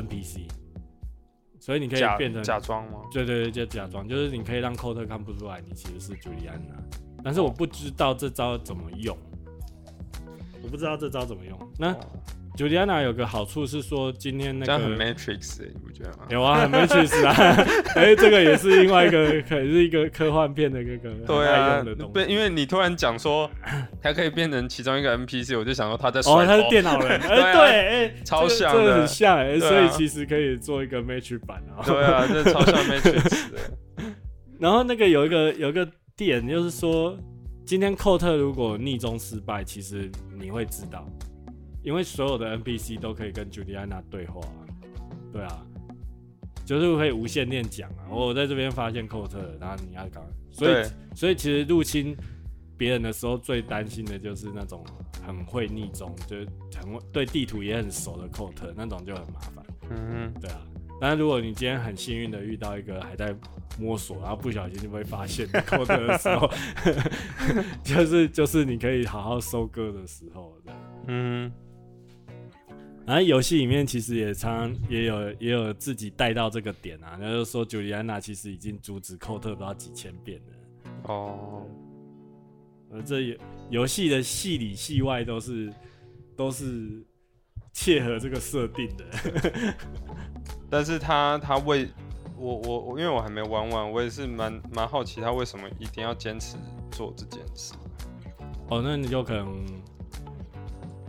[0.00, 0.48] NPC，
[1.58, 3.00] 所以你可以变成假装吗？
[3.10, 6.74] 对对对，就假装，就是你可以让寇特看不出来你其实是朱莉安娜，
[7.26, 9.18] 但是我不知道这招怎么用。
[10.62, 11.58] 我不知道这招怎么用。
[11.76, 11.92] 那
[12.56, 16.18] Juliana 有个好处是说，今天那个很 Matrix，你不觉得吗？
[16.30, 17.34] 有啊，很 Matrix 啊。
[17.98, 21.82] 哎、欸，这个也是另外一个，可是一个科幻片的那个对啊
[22.14, 22.26] 对。
[22.26, 23.50] 因为你突然讲说
[24.00, 27.18] 它可以变成其中一个 NPC，我就想说他在哦，他是电脑人。
[27.26, 31.82] 哎、欸，对，哎、欸，超像的，这个这个、很像哎、欸，所以其实可以做一个 Matrix 版啊。
[31.84, 33.58] 对啊，这超像 Matrix 的。
[34.60, 35.86] 然后那个有一个有一个
[36.16, 37.16] 点，就是说。
[37.68, 40.08] 今天寇特如果逆中失败，其实
[40.38, 41.04] 你会知道，
[41.82, 44.40] 因为所有的 NPC 都可以跟 Juliana 对话，
[45.32, 45.66] 对啊，
[46.64, 48.06] 就是可以无限念讲啊。
[48.08, 52.16] 我在这边发现寇特，然后你要搞，所以所以其实入侵
[52.78, 54.84] 别人的时候，最担心的就是那种
[55.26, 56.46] 很会逆中，就是
[56.76, 59.66] 很对地图也很熟的寇特，那种就很麻烦。
[59.90, 60.62] 嗯，对啊。
[61.00, 63.34] 但是如果你今天很幸运的遇到一个还在
[63.78, 66.50] 摸索，然后不小心就被发现寇特的时候，
[67.84, 70.56] 就是就是你可以好好收割的时候。
[71.06, 71.52] 嗯。
[73.06, 80.92] 然后游戏里面其实也常常也有也有自己带到这个点啊，那就是说朱莉安娜其实已经阻止寇特不知道几千遍了。
[81.04, 81.64] 哦，
[82.90, 83.36] 而这游
[83.70, 85.72] 游戏的戏里戏外都是
[86.34, 87.04] 都是
[87.72, 89.04] 切合这个设定的。
[90.76, 91.88] 但是他他为
[92.36, 96.58] 我我我，因为我还没玩完，我也是蛮蛮好奇他为什么一定要坚持
[96.90, 97.72] 做这件事。
[98.68, 99.64] 哦，那你就可能。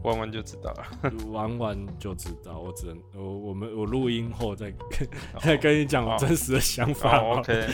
[0.03, 2.59] 玩完就知道了， 玩完就知道。
[2.59, 5.09] 我只能我我们我录音后再跟
[5.41, 5.61] 再、oh.
[5.61, 7.18] 跟你讲我真实的想法。
[7.18, 7.30] Oh.
[7.30, 7.68] Oh, OK，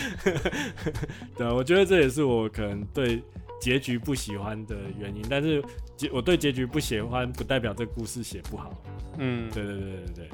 [1.38, 3.22] 对，我觉得这也是我可能对
[3.60, 5.22] 结局不喜欢的原因。
[5.30, 5.64] 但是
[5.96, 8.72] 结我对结局不喜欢，不代表这故事写不好。
[9.18, 10.30] 嗯，对对对对对，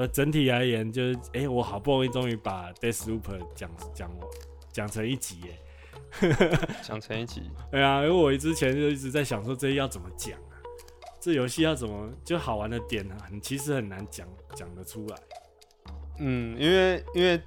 [0.00, 3.20] 呃，整体而言就是，哎、欸，我好不容易终于把 Deathloop
[3.54, 4.10] 讲讲
[4.72, 5.58] 讲成一集耶。
[6.82, 10.56] 讲成一集，对啊，因为我之前就一直在想说，这要怎么讲啊？
[11.20, 13.14] 这游戏要怎么就好玩的点呢？
[13.22, 14.26] 很其实很难讲
[14.56, 15.16] 讲得出来。
[16.18, 17.38] 嗯，因为因为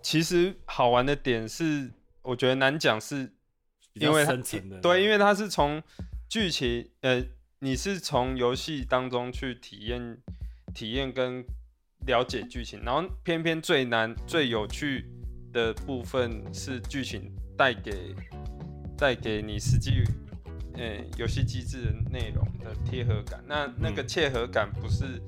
[0.00, 3.30] 其实好玩的点是，我觉得难讲是，
[3.92, 5.82] 因为深层的对，因为它是从
[6.26, 7.22] 剧情，呃，
[7.58, 10.18] 你是从游戏当中去体验
[10.74, 11.44] 体验跟
[12.06, 15.04] 了解剧情，然后偏偏最难最有趣
[15.52, 17.32] 的部分是剧情。
[17.54, 18.16] 带给
[18.96, 20.02] 带给你实际，
[20.74, 25.22] 呃，游戏机制的内容的贴合感，那那个切合感不是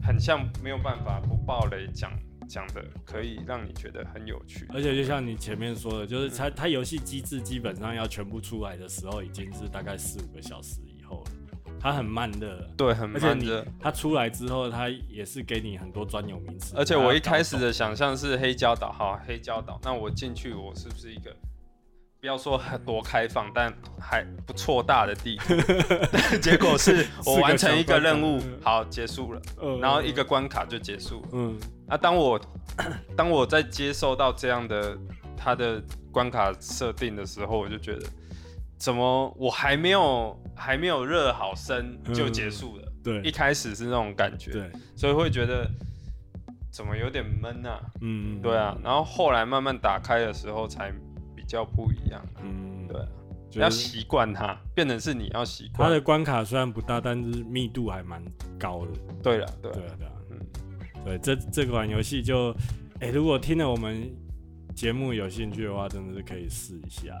[0.00, 2.12] 很像没有办法不爆雷讲
[2.48, 4.66] 讲的，可以让你觉得很有趣。
[4.72, 11.30] 而且就像你前面说的，就是它它游戏机制基本上要全部出来的时候，已经是大概四五个小时以后了。
[11.80, 13.66] 它很慢的，对，很慢的。
[13.80, 16.74] 它出来之后，它也是给你很多专有名词。
[16.76, 21.34] 而且我一开始的想象是黑胶岛，好，黑胶岛，那我进去，我是不是一个？
[22.20, 25.54] 不要说很多开放，但还不错大的地图。
[26.42, 29.40] 结果是我完成一个任务，好结束了，
[29.80, 31.28] 然后一个关卡就结束了。
[31.30, 31.56] 嗯，
[31.86, 32.40] 啊，当我
[33.16, 34.98] 当我在接受到这样的
[35.36, 38.06] 它的关卡设定的时候，我就觉得，
[38.78, 42.92] 怎么我还没有还没有热好身就结束了？
[43.02, 45.68] 对，一开始是那种感觉，对，所以会觉得
[46.70, 47.80] 怎么有点闷啊？
[48.00, 50.92] 嗯，对啊，然后后来慢慢打开的时候才。
[51.34, 53.00] 比较不一样，嗯，对，
[53.48, 55.88] 就是、要习惯它，变成是你要习惯。
[55.88, 58.22] 它的关卡虽然不大，但是密度还蛮
[58.58, 58.92] 高的。
[59.22, 60.38] 对了，对对对，嗯，
[61.06, 62.50] 对，这这款游戏就，
[63.00, 64.14] 哎、欸，如果听了我们
[64.76, 67.14] 节目有兴趣的话，真的是可以试一下，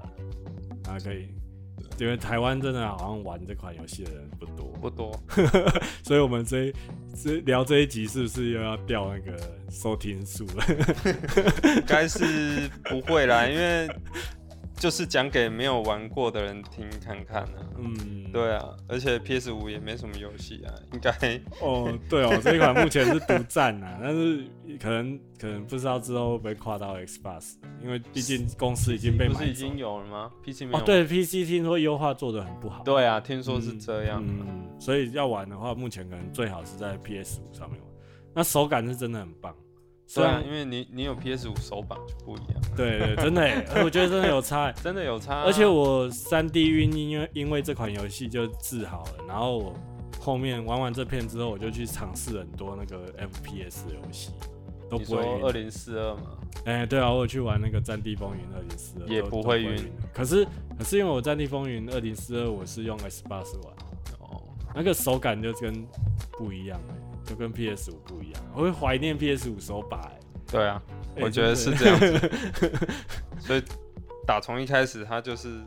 [0.90, 1.30] 啊可以。
[1.98, 5.22] 因为台湾真的好像玩这款游戏的人不多，不多，
[6.02, 6.72] 所以我们这
[7.22, 9.38] 这聊这一集是不是又要掉那个
[9.70, 10.64] 收听数了？
[11.76, 13.88] 应该是不会啦，因为。
[14.78, 17.76] 就是讲给没有玩过的人听看看呢、啊。
[17.78, 21.10] 嗯，对啊，而且 PS 五也没什么游戏啊，应该。
[21.60, 24.44] 哦，对哦，这一款目前是独占啊， 但是
[24.80, 29.28] 可能可能不知道之后会不会跨到 Xbox，因为毕竟公司已经被。
[29.28, 30.78] 不是已经有了吗？PC 没有。
[30.78, 32.82] 哦，对，PC 听说优化做的很不好。
[32.84, 34.24] 对啊，听说是这样。
[34.26, 37.90] 嗯，嗯，所以要玩的话，目前可能最好是在 PS 五上面玩，
[38.34, 39.54] 那手感是真的很棒。
[40.14, 42.60] 对啊，因为你你有 PS 五手把就不一样。
[42.76, 45.42] 对对，真的哎， 我觉得真的有差，真的有差。
[45.42, 49.24] 而且我三 D 晕，因为因为这款游戏就治好了。
[49.26, 49.74] 然后我
[50.18, 54.30] 后面玩完这片之后，我就去尝试很多那个 FPS 游戏，
[54.88, 55.42] 都不会晕。
[55.44, 56.22] 二零四二嘛？
[56.64, 59.92] 哎，对啊，我有去玩那个《战地风云二零四二》，也不会晕。
[60.12, 60.46] 可是
[60.78, 63.66] 可是因为我《战地风云二零四二》我是用 S 八十玩，
[64.20, 64.42] 哦，
[64.74, 65.86] 那个手感就跟
[66.32, 66.94] 不一样哎，
[67.28, 68.42] 就跟 PS 五不一样。
[68.54, 70.18] 我会怀念 PS 五手把哎。
[70.50, 70.82] 对啊，
[71.20, 72.30] 我觉得是这样子，
[73.38, 73.62] 所以
[74.26, 75.60] 打从一开始它就是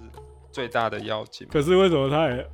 [0.52, 1.48] 最大的要紧。
[1.52, 2.46] 可是为什么它也？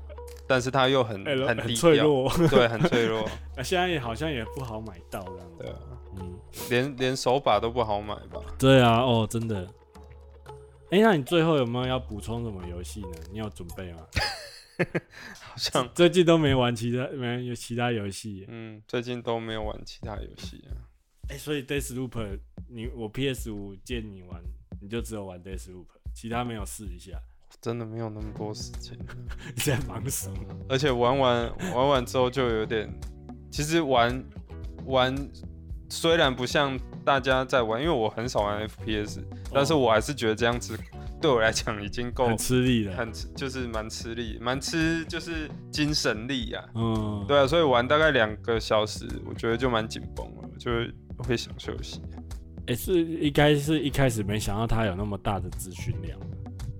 [0.46, 3.26] 但是它又很很很脆弱，对，很脆弱。
[3.56, 5.58] 那现在也好像也不好买到这样子。
[5.60, 5.78] 对啊，
[6.20, 6.40] 嗯，
[6.70, 8.42] 连连手把都不好买吧？
[8.60, 9.68] 对啊，哦，真的。
[10.90, 13.10] 哎，那你最后有没有要补充什么游戏呢？
[13.32, 14.00] 你有准备吗？
[15.42, 18.46] 好像最近都没玩其他，没有其他游戏。
[18.48, 20.78] 嗯，最近都没有玩其他游戏啊。
[21.30, 24.42] 哎、欸，所以 Deathloop，你我 PS 五借你玩，
[24.82, 27.20] 你就只有玩 Deathloop，其他没有试一下。
[27.60, 28.98] 真的没有那么多时间。
[29.56, 30.38] 你在忙什么？
[30.70, 32.88] 而且玩完玩完之后就有点，
[33.52, 34.24] 其实玩
[34.86, 35.16] 玩
[35.90, 39.24] 虽然不像大家在玩，因为我很少玩 FPS，、哦、
[39.54, 40.78] 但是我还是觉得这样子
[41.22, 46.76] 对我来讲已经够很吃力了，很吃就是蛮吃力，蛮吃就是精神力呀、啊。
[46.76, 50.72] 嗯，对啊，所以玩大概两个小时，我觉得就蛮紧绷了，就
[51.24, 52.02] 会想休息。
[52.68, 56.20] 也、欸，是应该是一开始没想到它有那么大的资讯量。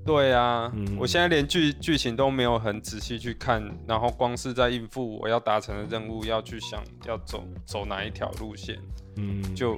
[0.06, 8.78] 对啊，嗯、我现在连剧剧情都没有很仔细去看，然后光是在应付我要达成的任务，要去想要走走哪一条路线，
[9.18, 9.78] 嗯，就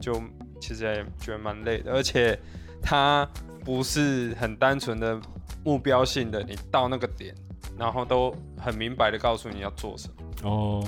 [0.00, 0.20] 就
[0.60, 2.36] 其实也觉得蛮累的，而且
[2.82, 3.28] 它
[3.64, 5.20] 不是很单纯的
[5.64, 7.34] 目标性的，你到那个点，
[7.78, 10.48] 然后都很明白的告诉你要做什么。
[10.48, 10.84] 哦，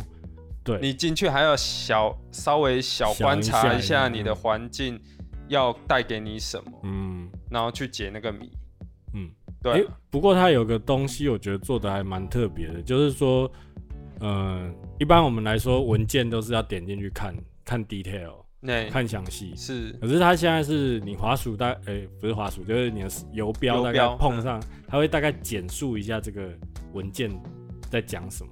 [0.64, 5.00] 对，你进去还要小稍微小观察一下你的环境
[5.48, 8.50] 要带给你什么，嗯，然后去解那个谜。
[9.14, 9.30] 嗯，
[9.62, 9.86] 对、啊欸。
[10.10, 13.50] 不过它有个东西，我觉得做的还蛮特别的，就是说，
[14.20, 18.41] 嗯、呃，一般我们来说文件都是要点进去看看 detail，
[18.90, 19.52] 看详细。
[19.56, 19.92] 是。
[20.00, 26.48] 可是它现在是你滑鼠大，诶、欸，不是滑鼠，就是你的游标大概碰上，它会大概简述一下这个
[26.92, 27.30] 文件
[27.90, 28.50] 在讲什么。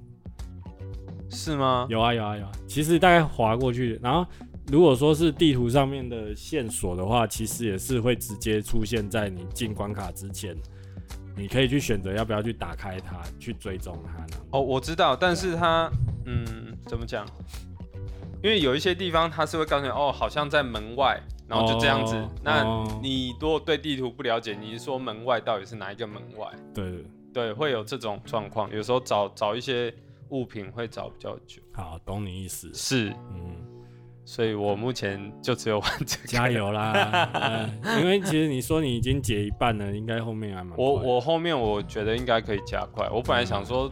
[1.29, 1.87] 是吗？
[1.89, 2.51] 有啊有啊有啊。
[2.67, 4.25] 其实大概滑过去，然后。
[4.71, 10.55] 如果说是地图上面的线索的话，其实也是会直接出现在你进关卡之前，
[11.35, 14.43] 你可以去选择要不要去打开它，去追踪它呢？
[14.51, 15.91] 哦，我知道，但是它，
[16.25, 16.45] 嗯，
[16.85, 17.25] 怎么讲？
[18.43, 22.15] 因为有一些地方它是会告诉你，哦，好像在门外，然后就这样子。
[22.15, 22.63] 哦、那
[23.01, 26.47] 你如果对地图不了解，你是说门外到底是哪一个门外？
[26.73, 28.71] 对对，会有这种状况。
[28.71, 29.93] 有时候找找一些
[30.29, 31.61] 物品会找比较久。
[31.73, 32.71] 好，懂你意思。
[32.73, 33.55] 是，嗯。
[34.23, 37.27] 所以我目前就只有玩这个，加油啦！
[37.83, 40.77] 嗯、 因为其实你说你已经解一半了，应该后面还蛮……
[40.77, 43.09] 我我后面我觉得应该可以加快。
[43.09, 43.91] 我本来想说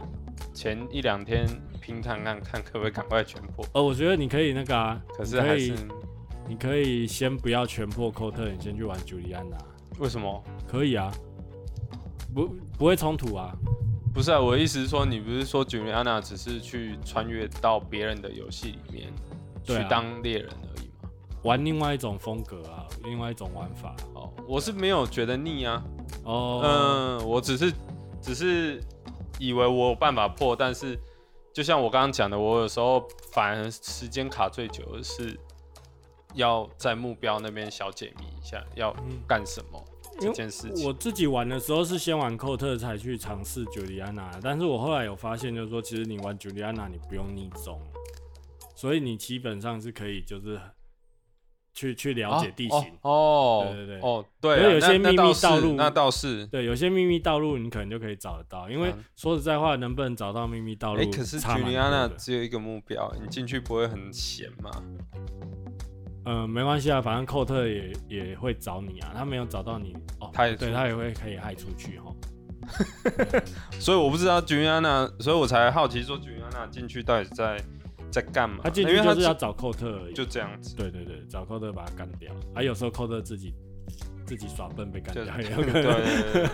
[0.54, 1.44] 前一两天
[1.90, 3.66] 拼看看看可不可以赶快全破。
[3.72, 5.74] 呃，我觉得你可以那个啊，可是还是
[6.48, 9.58] 你可以先不要全破寇特，你先去玩朱莉安娜。
[9.98, 10.42] 为什么？
[10.68, 11.12] 可以啊，
[12.32, 13.52] 不不会冲突啊。
[14.14, 19.12] 不是啊，我的意思是说，你不是说朱莉安娜只是去穿越到别人的游戏里面？
[19.62, 21.10] 去当猎人而已吗，
[21.42, 24.32] 玩另外一种风格啊，另外一种玩法哦。
[24.48, 25.82] 我是没有觉得腻啊。
[26.24, 27.72] 哦，嗯，我只是
[28.20, 28.82] 只是
[29.38, 30.98] 以为我有办法破，但是
[31.52, 35.38] 就像我刚刚讲的，我有时候反而时间卡最久的是
[36.34, 38.94] 要在目标那边小解谜一下，要
[39.26, 39.84] 干什么
[40.20, 40.86] 这件事情。
[40.86, 47.80] 我自己玩的时候是先玩寇特才去尝试朱莉安娜，但是我后来有发现，就是说其实你玩朱莉安娜你不用逆中。
[48.76, 50.58] 所以你基本上是可以，就是
[51.72, 58.68] 去去了解地形哦，对对对，哦对，有些秘密道路那倒是对，有些秘密道路你可能就可以找得到。
[58.68, 61.00] 因为说实在话，能不能找到秘密道路？
[61.00, 64.70] 哎，可是朱莉安娜只有一个目标，你进去不会很闲吗？
[66.26, 72.12] 嗯，没关系啊，反正寇特也也会找你啊，他没有找到你哦，他也对他也会可以害出去哈。
[73.80, 77.56] 所以我不知道朱莉安娜，所以我才好奇说朱莉安娜进去到底在。
[78.10, 78.58] 在干嘛？
[78.64, 80.74] 他进去就是要找寇特而已，就这样子。
[80.76, 82.32] 对对对，找寇特把他干掉。
[82.54, 83.54] 啊，有时候寇特自己
[84.26, 85.24] 自己耍笨被干掉。
[85.24, 86.46] 对对对，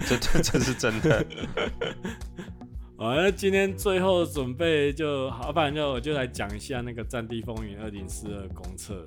[0.06, 1.26] 这这这是真的。
[2.96, 9.06] 好，那今天最后准备就好，不然就我就来讲一下那个《战地风云二零四二》公测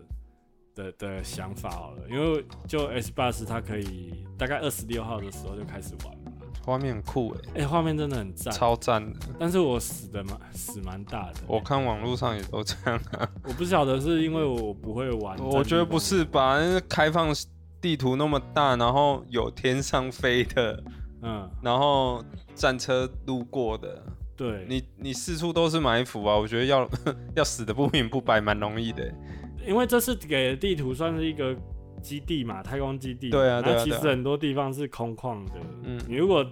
[0.76, 2.04] 的的想法好了。
[2.10, 6.14] 因为就 S 八十，它可以大概二十六号的时候就开始玩。
[6.68, 9.18] 画面很酷哎，哎，画面真的很赞，超赞的。
[9.40, 11.36] 但是我死的蛮死蛮大的。
[11.48, 13.26] 我看网络上也都这样啊。
[13.48, 15.40] 我不晓得是因为我不会玩。
[15.40, 16.60] 我觉得不是吧？
[16.60, 17.34] 那开放
[17.80, 20.84] 地图那么大，然后有天上飞的，
[21.22, 22.22] 嗯，然后
[22.54, 24.04] 战车路过的，
[24.36, 26.36] 对，你你四处都是埋伏啊。
[26.36, 26.86] 我觉得要
[27.34, 29.10] 要死的不明不白，蛮容易的。
[29.66, 31.56] 因为这是给地图算是一个。
[32.02, 33.30] 基地嘛，太空基地。
[33.30, 33.76] 对啊，对啊。
[33.78, 35.54] 那其实很多地方是空旷的。
[35.84, 36.00] 嗯。
[36.08, 36.46] 你如果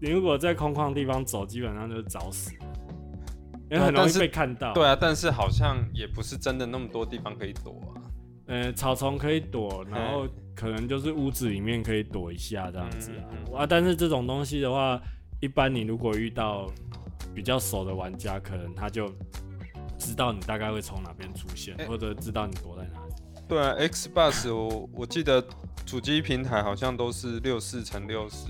[0.00, 2.52] 你如果在空旷地方走，基本上就是找死，
[3.70, 4.72] 因为很容易被看到。
[4.74, 8.02] 对啊，但是好像也不是真的那么多地方可以躲啊。
[8.46, 13.60] 呃，草丛可以躲，然后可能就是屋子里面可以躲一下这样子啊。
[13.62, 15.00] 啊，但是这种东西的话，
[15.40, 16.70] 一般你如果遇到
[17.34, 19.10] 比较熟的玩家，可能他就
[19.98, 22.75] 知道你大概会从哪边出现，或者知道你躲。
[23.48, 25.44] 对啊，Xbox 我我记得
[25.84, 28.48] 主机平台好像都是六四乘六四，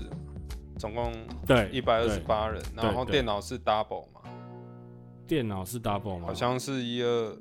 [0.79, 1.13] 总共
[1.45, 4.21] 对一百二十八人，然后电脑是 double 嘛？
[5.27, 6.27] 电脑是 double 吗？
[6.27, 7.37] 好像是一二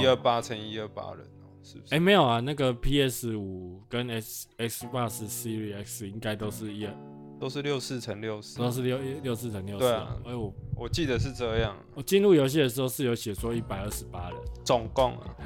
[0.00, 1.94] 一二八乘一二八人哦，是不是？
[1.94, 6.94] 哎，没有啊，那个 PS 五跟 X Xbox Series X 应该都是一二，
[7.38, 9.84] 都是六四乘六四，都是六六四乘六四。
[9.84, 11.76] 对啊，哎我我记得是这样。
[11.94, 15.36] 我进入游戏的时候是有写说一百二十八人，总共啊，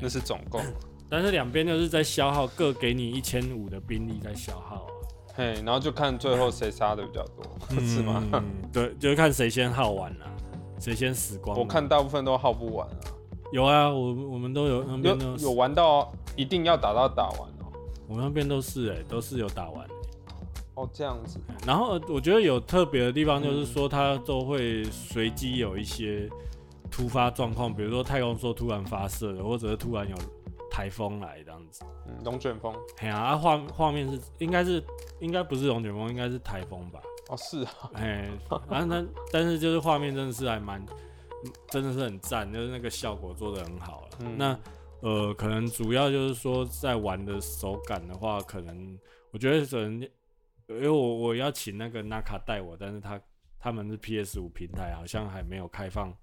[0.00, 0.62] 那是总共。
[1.10, 4.86] 但是两边就是在消耗，各给你一千五的兵力在消耗，
[5.34, 8.22] 嘿，然后就看最后谁杀的比较多，嗯、 是吗？
[8.72, 10.26] 对，就是看谁先耗完了，
[10.78, 11.58] 谁先死光。
[11.58, 12.94] 我看大部分都耗不完啊。
[13.52, 17.66] 有啊，我我们都有，有有玩到一定要打到打完哦。
[18.06, 19.84] 我们那边都是哎、欸，都是有打完。
[20.76, 21.40] 哦，这样子。
[21.66, 26.30] 然后我觉得有特别的地方，就是说它都会随机有一些
[26.88, 30.16] 突发状况，比如说太空梭突然发射了，或者是突然有
[30.70, 31.84] 台风来这样子。
[32.06, 32.74] 嗯，龙卷风。
[32.98, 34.82] 哎呀，啊画画面是应该是
[35.20, 37.02] 应该不是龙卷风，应该是台风吧？
[37.28, 37.90] 哦，是啊。
[37.94, 38.30] 哎，
[38.68, 40.80] 反正但但是就是画面真的是还蛮。
[41.70, 44.08] 真的是很赞，就是那个效果做的很好了。
[44.18, 44.60] 嗯、那
[45.00, 48.98] 呃，可能主要就是说在玩的手感的话，可能
[49.30, 50.02] 我觉得可能
[50.68, 53.18] 因为我我要请那个 Naka 带我，但是他
[53.58, 56.14] 他们是 PS 五平台，好像还没有开放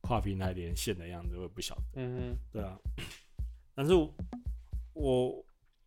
[0.00, 1.82] 跨平台连线的样子，我也不晓得。
[1.96, 2.78] 嗯嗯，对啊。
[3.76, 3.94] 但是
[4.94, 5.44] 我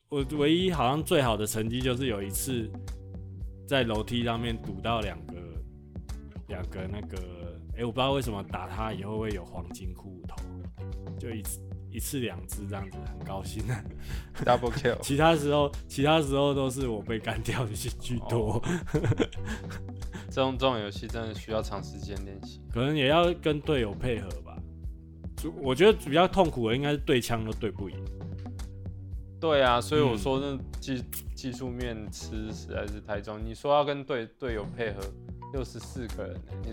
[0.08, 2.70] 我唯一好像最好的成绩就是有一次
[3.68, 5.34] 在楼梯上面堵到两个
[6.48, 7.18] 两个那个。
[7.72, 10.36] 哎、欸，我不知道为什么打他以后会有黄金骷髅头，
[11.18, 13.74] 就一次一次两只这样子，很高兴的。
[14.44, 15.00] Double kill。
[15.02, 18.56] 其他时候，其他时候都是我被干掉的居多。
[18.56, 18.64] Oh.
[20.30, 24.49] 这种这种游戏真的需要长时间练习，可能也要跟队友配合吧。
[25.42, 27.96] 就我觉得比较痛苦的应该是对枪都对不赢。
[29.40, 33.40] 对啊，所以我说那技、嗯、技术面吃实在是太重。
[33.44, 35.00] 你说要跟队队友配合，
[35.54, 36.72] 六十四个人，你。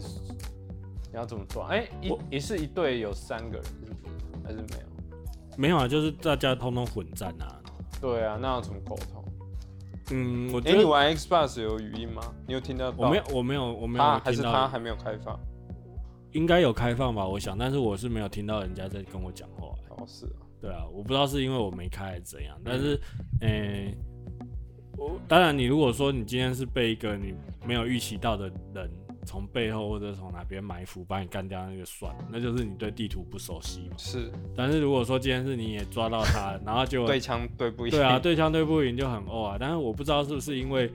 [1.09, 1.62] 你要怎么做？
[1.62, 4.45] 哎、欸，一也是一队有三个人，是不是？
[4.45, 5.57] 还是没有？
[5.57, 7.62] 没有啊，就是大家通通混战啊。
[8.01, 9.25] 对啊，那要怎么沟通？
[10.11, 12.21] 嗯，我哎、欸、你玩 Xbox 有语音吗？
[12.47, 12.93] 你有听到？
[12.97, 14.05] 我没有，我没有，我没有。
[14.19, 15.39] 还是他还没有开放？
[16.37, 19.68] 应该有开放吧，我想，但是我是没有听到人家在跟我讲话。
[19.91, 20.45] 哦，是啊。
[20.61, 23.01] 对啊，我不知道是因为我没开还是怎样，但是，
[23.41, 23.95] 呃、欸，
[24.97, 27.34] 我当然，你如果说你今天是被一个你
[27.66, 28.91] 没有预期到的人。
[29.28, 33.97] 从背后或者从哪边埋伏把你干掉，那就算了，那就是你对地图不熟悉嘛。
[33.99, 39.57] 是，但是如果说今天是你也抓到他，然后就对枪对不赢，对啊， 对枪对不赢就很哦啊。
[39.59, 40.89] 但是我不知道是不是因为，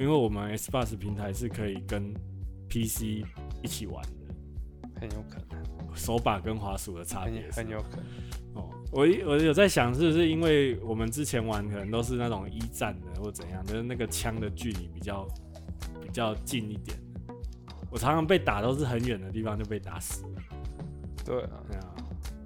[0.00, 2.12] 因为我们 Xbox 平台是可以跟
[2.68, 3.24] PC
[3.62, 4.10] 一起玩的，
[5.08, 5.64] 很有可能。
[5.94, 8.04] 手把跟滑鼠的差别很有可能。
[8.54, 15.26] 哦，我我有在想，是不是因为我们之前玩可能都是那种一战的或怎样，就是那个枪的距离比较
[16.02, 16.98] 比较近一点。
[17.90, 20.42] 我常常被打都是很远的地方就被打死了。
[21.24, 21.94] 对啊，对啊，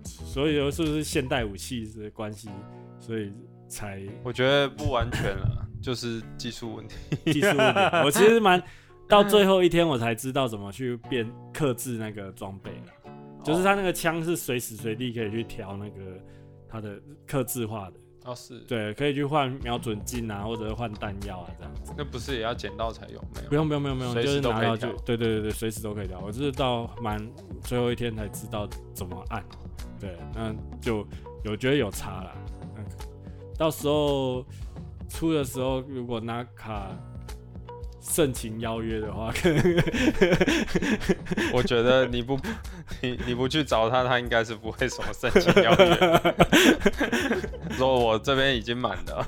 [0.05, 2.49] 所以说是不是现代武器的关系，
[3.01, 3.33] 所以
[3.69, 6.95] 才我觉得不完全了，就是技术问题。
[7.33, 8.63] 技术问题，我其实蛮
[9.11, 12.71] 到最后一天我才知道怎么去变克制那个装备，
[13.43, 16.17] 就是他那个枪是随时随地可以去调那个
[16.69, 17.97] 它的克制化的。
[18.27, 21.93] 哦，是对，可以去换瞄准镜啊，或者是换弹药啊，这样子。
[21.97, 23.21] 那不是也要捡到才有？
[23.35, 26.21] 没有，不用，不用，不用，不用，就是拿到就，对，对，对，对，随时都可以调。
[26.21, 27.19] 我就是到蛮
[27.63, 29.43] 最后一天才知道怎么按。
[29.99, 31.05] 对，那就
[31.45, 32.37] 有觉得有差了。
[32.77, 32.85] 嗯，
[33.57, 34.45] 到时候
[35.09, 36.95] 出的时候，如果拿卡。
[38.01, 39.63] 盛情邀约的话，可能
[41.53, 42.39] 我觉得你不
[43.03, 46.23] 你你不去找他，他应该是不会什么盛情邀约。
[47.77, 49.27] 说我这边已经满了。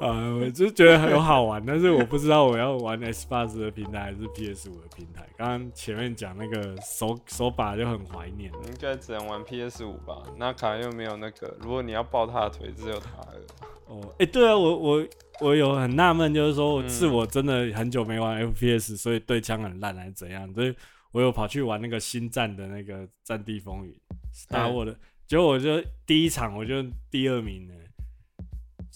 [0.00, 5.26] 啊，我就觉得很好玩，但是我不知道我要玩 Xbox 的平台还是 PS 五的平台。
[5.36, 10.22] 刚刚前面讲那个手手把就很怀念，应该只能玩 PS 五吧？
[10.36, 13.40] 那卡又没有那个，如果你要抱他的腿，只有他了。
[13.86, 15.06] 哦，哎、欸，对啊，我我
[15.40, 20.52] 我有很纳闷，就是说，是我真的很久没玩 FPS，所以对枪很烂，还是怎样？
[20.54, 20.74] 所以
[21.10, 23.92] 我有跑去玩那个星战的那个《战地风云》
[24.32, 27.74] ，Star Wars 的，结果我就第一场我就第二名呢，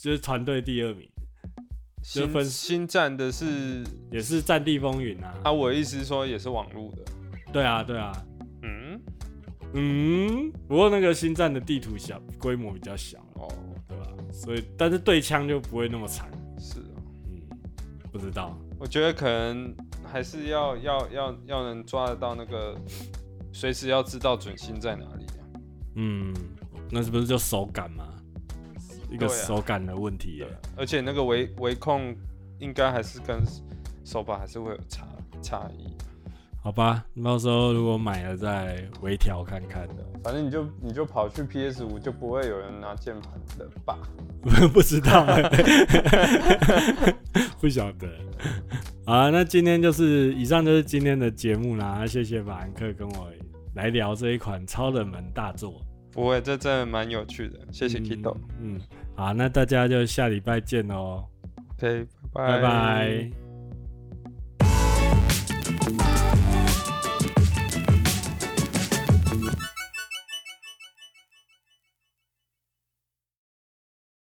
[0.03, 1.09] 就是团队第二名。
[2.03, 5.33] 就分星战的是也是《战地风云》啊？
[5.45, 7.05] 啊，我的意思是说也是网络的。
[7.53, 8.13] 对啊，对啊。
[8.63, 9.01] 嗯
[9.75, 13.49] 嗯，不过那个星战的地图小，规模比较小哦。
[13.87, 16.29] 对吧所以，但是对枪就不会那么惨。
[16.59, 16.99] 是啊，
[17.31, 17.41] 嗯，
[18.11, 18.59] 不知道。
[18.81, 19.73] 我觉得可能
[20.05, 22.77] 还是要要要要能抓得到那个，
[23.53, 25.47] 随时要知道准心在哪里啊。
[25.95, 26.35] 嗯，
[26.91, 28.09] 那是不是就手感吗？
[29.13, 30.45] 一个手感的问题。
[30.77, 32.15] 而且那个微微控
[32.59, 33.43] 应该还是跟
[34.05, 35.07] 手把还是会有差
[35.43, 35.95] 差异。
[36.63, 39.95] 好吧，到时候如果买了再微调看看的。
[40.23, 43.99] 反正你就你就跑去 PS 五，就不会有人拿键盘的吧？
[44.73, 45.27] 不知道，
[47.61, 48.09] 不晓得。
[49.05, 52.07] 好啊，那今天就是以上就是今天的节目啦。
[52.07, 53.29] 谢谢马兰克跟我
[53.75, 55.81] 来聊这一款超冷门大作。
[56.13, 58.37] 不会，这真的蛮有趣的，谢谢 Kido。
[58.61, 58.79] 嗯，
[59.17, 61.25] 好，那大家就下礼拜见喽。
[61.79, 63.41] OK，拜拜拜。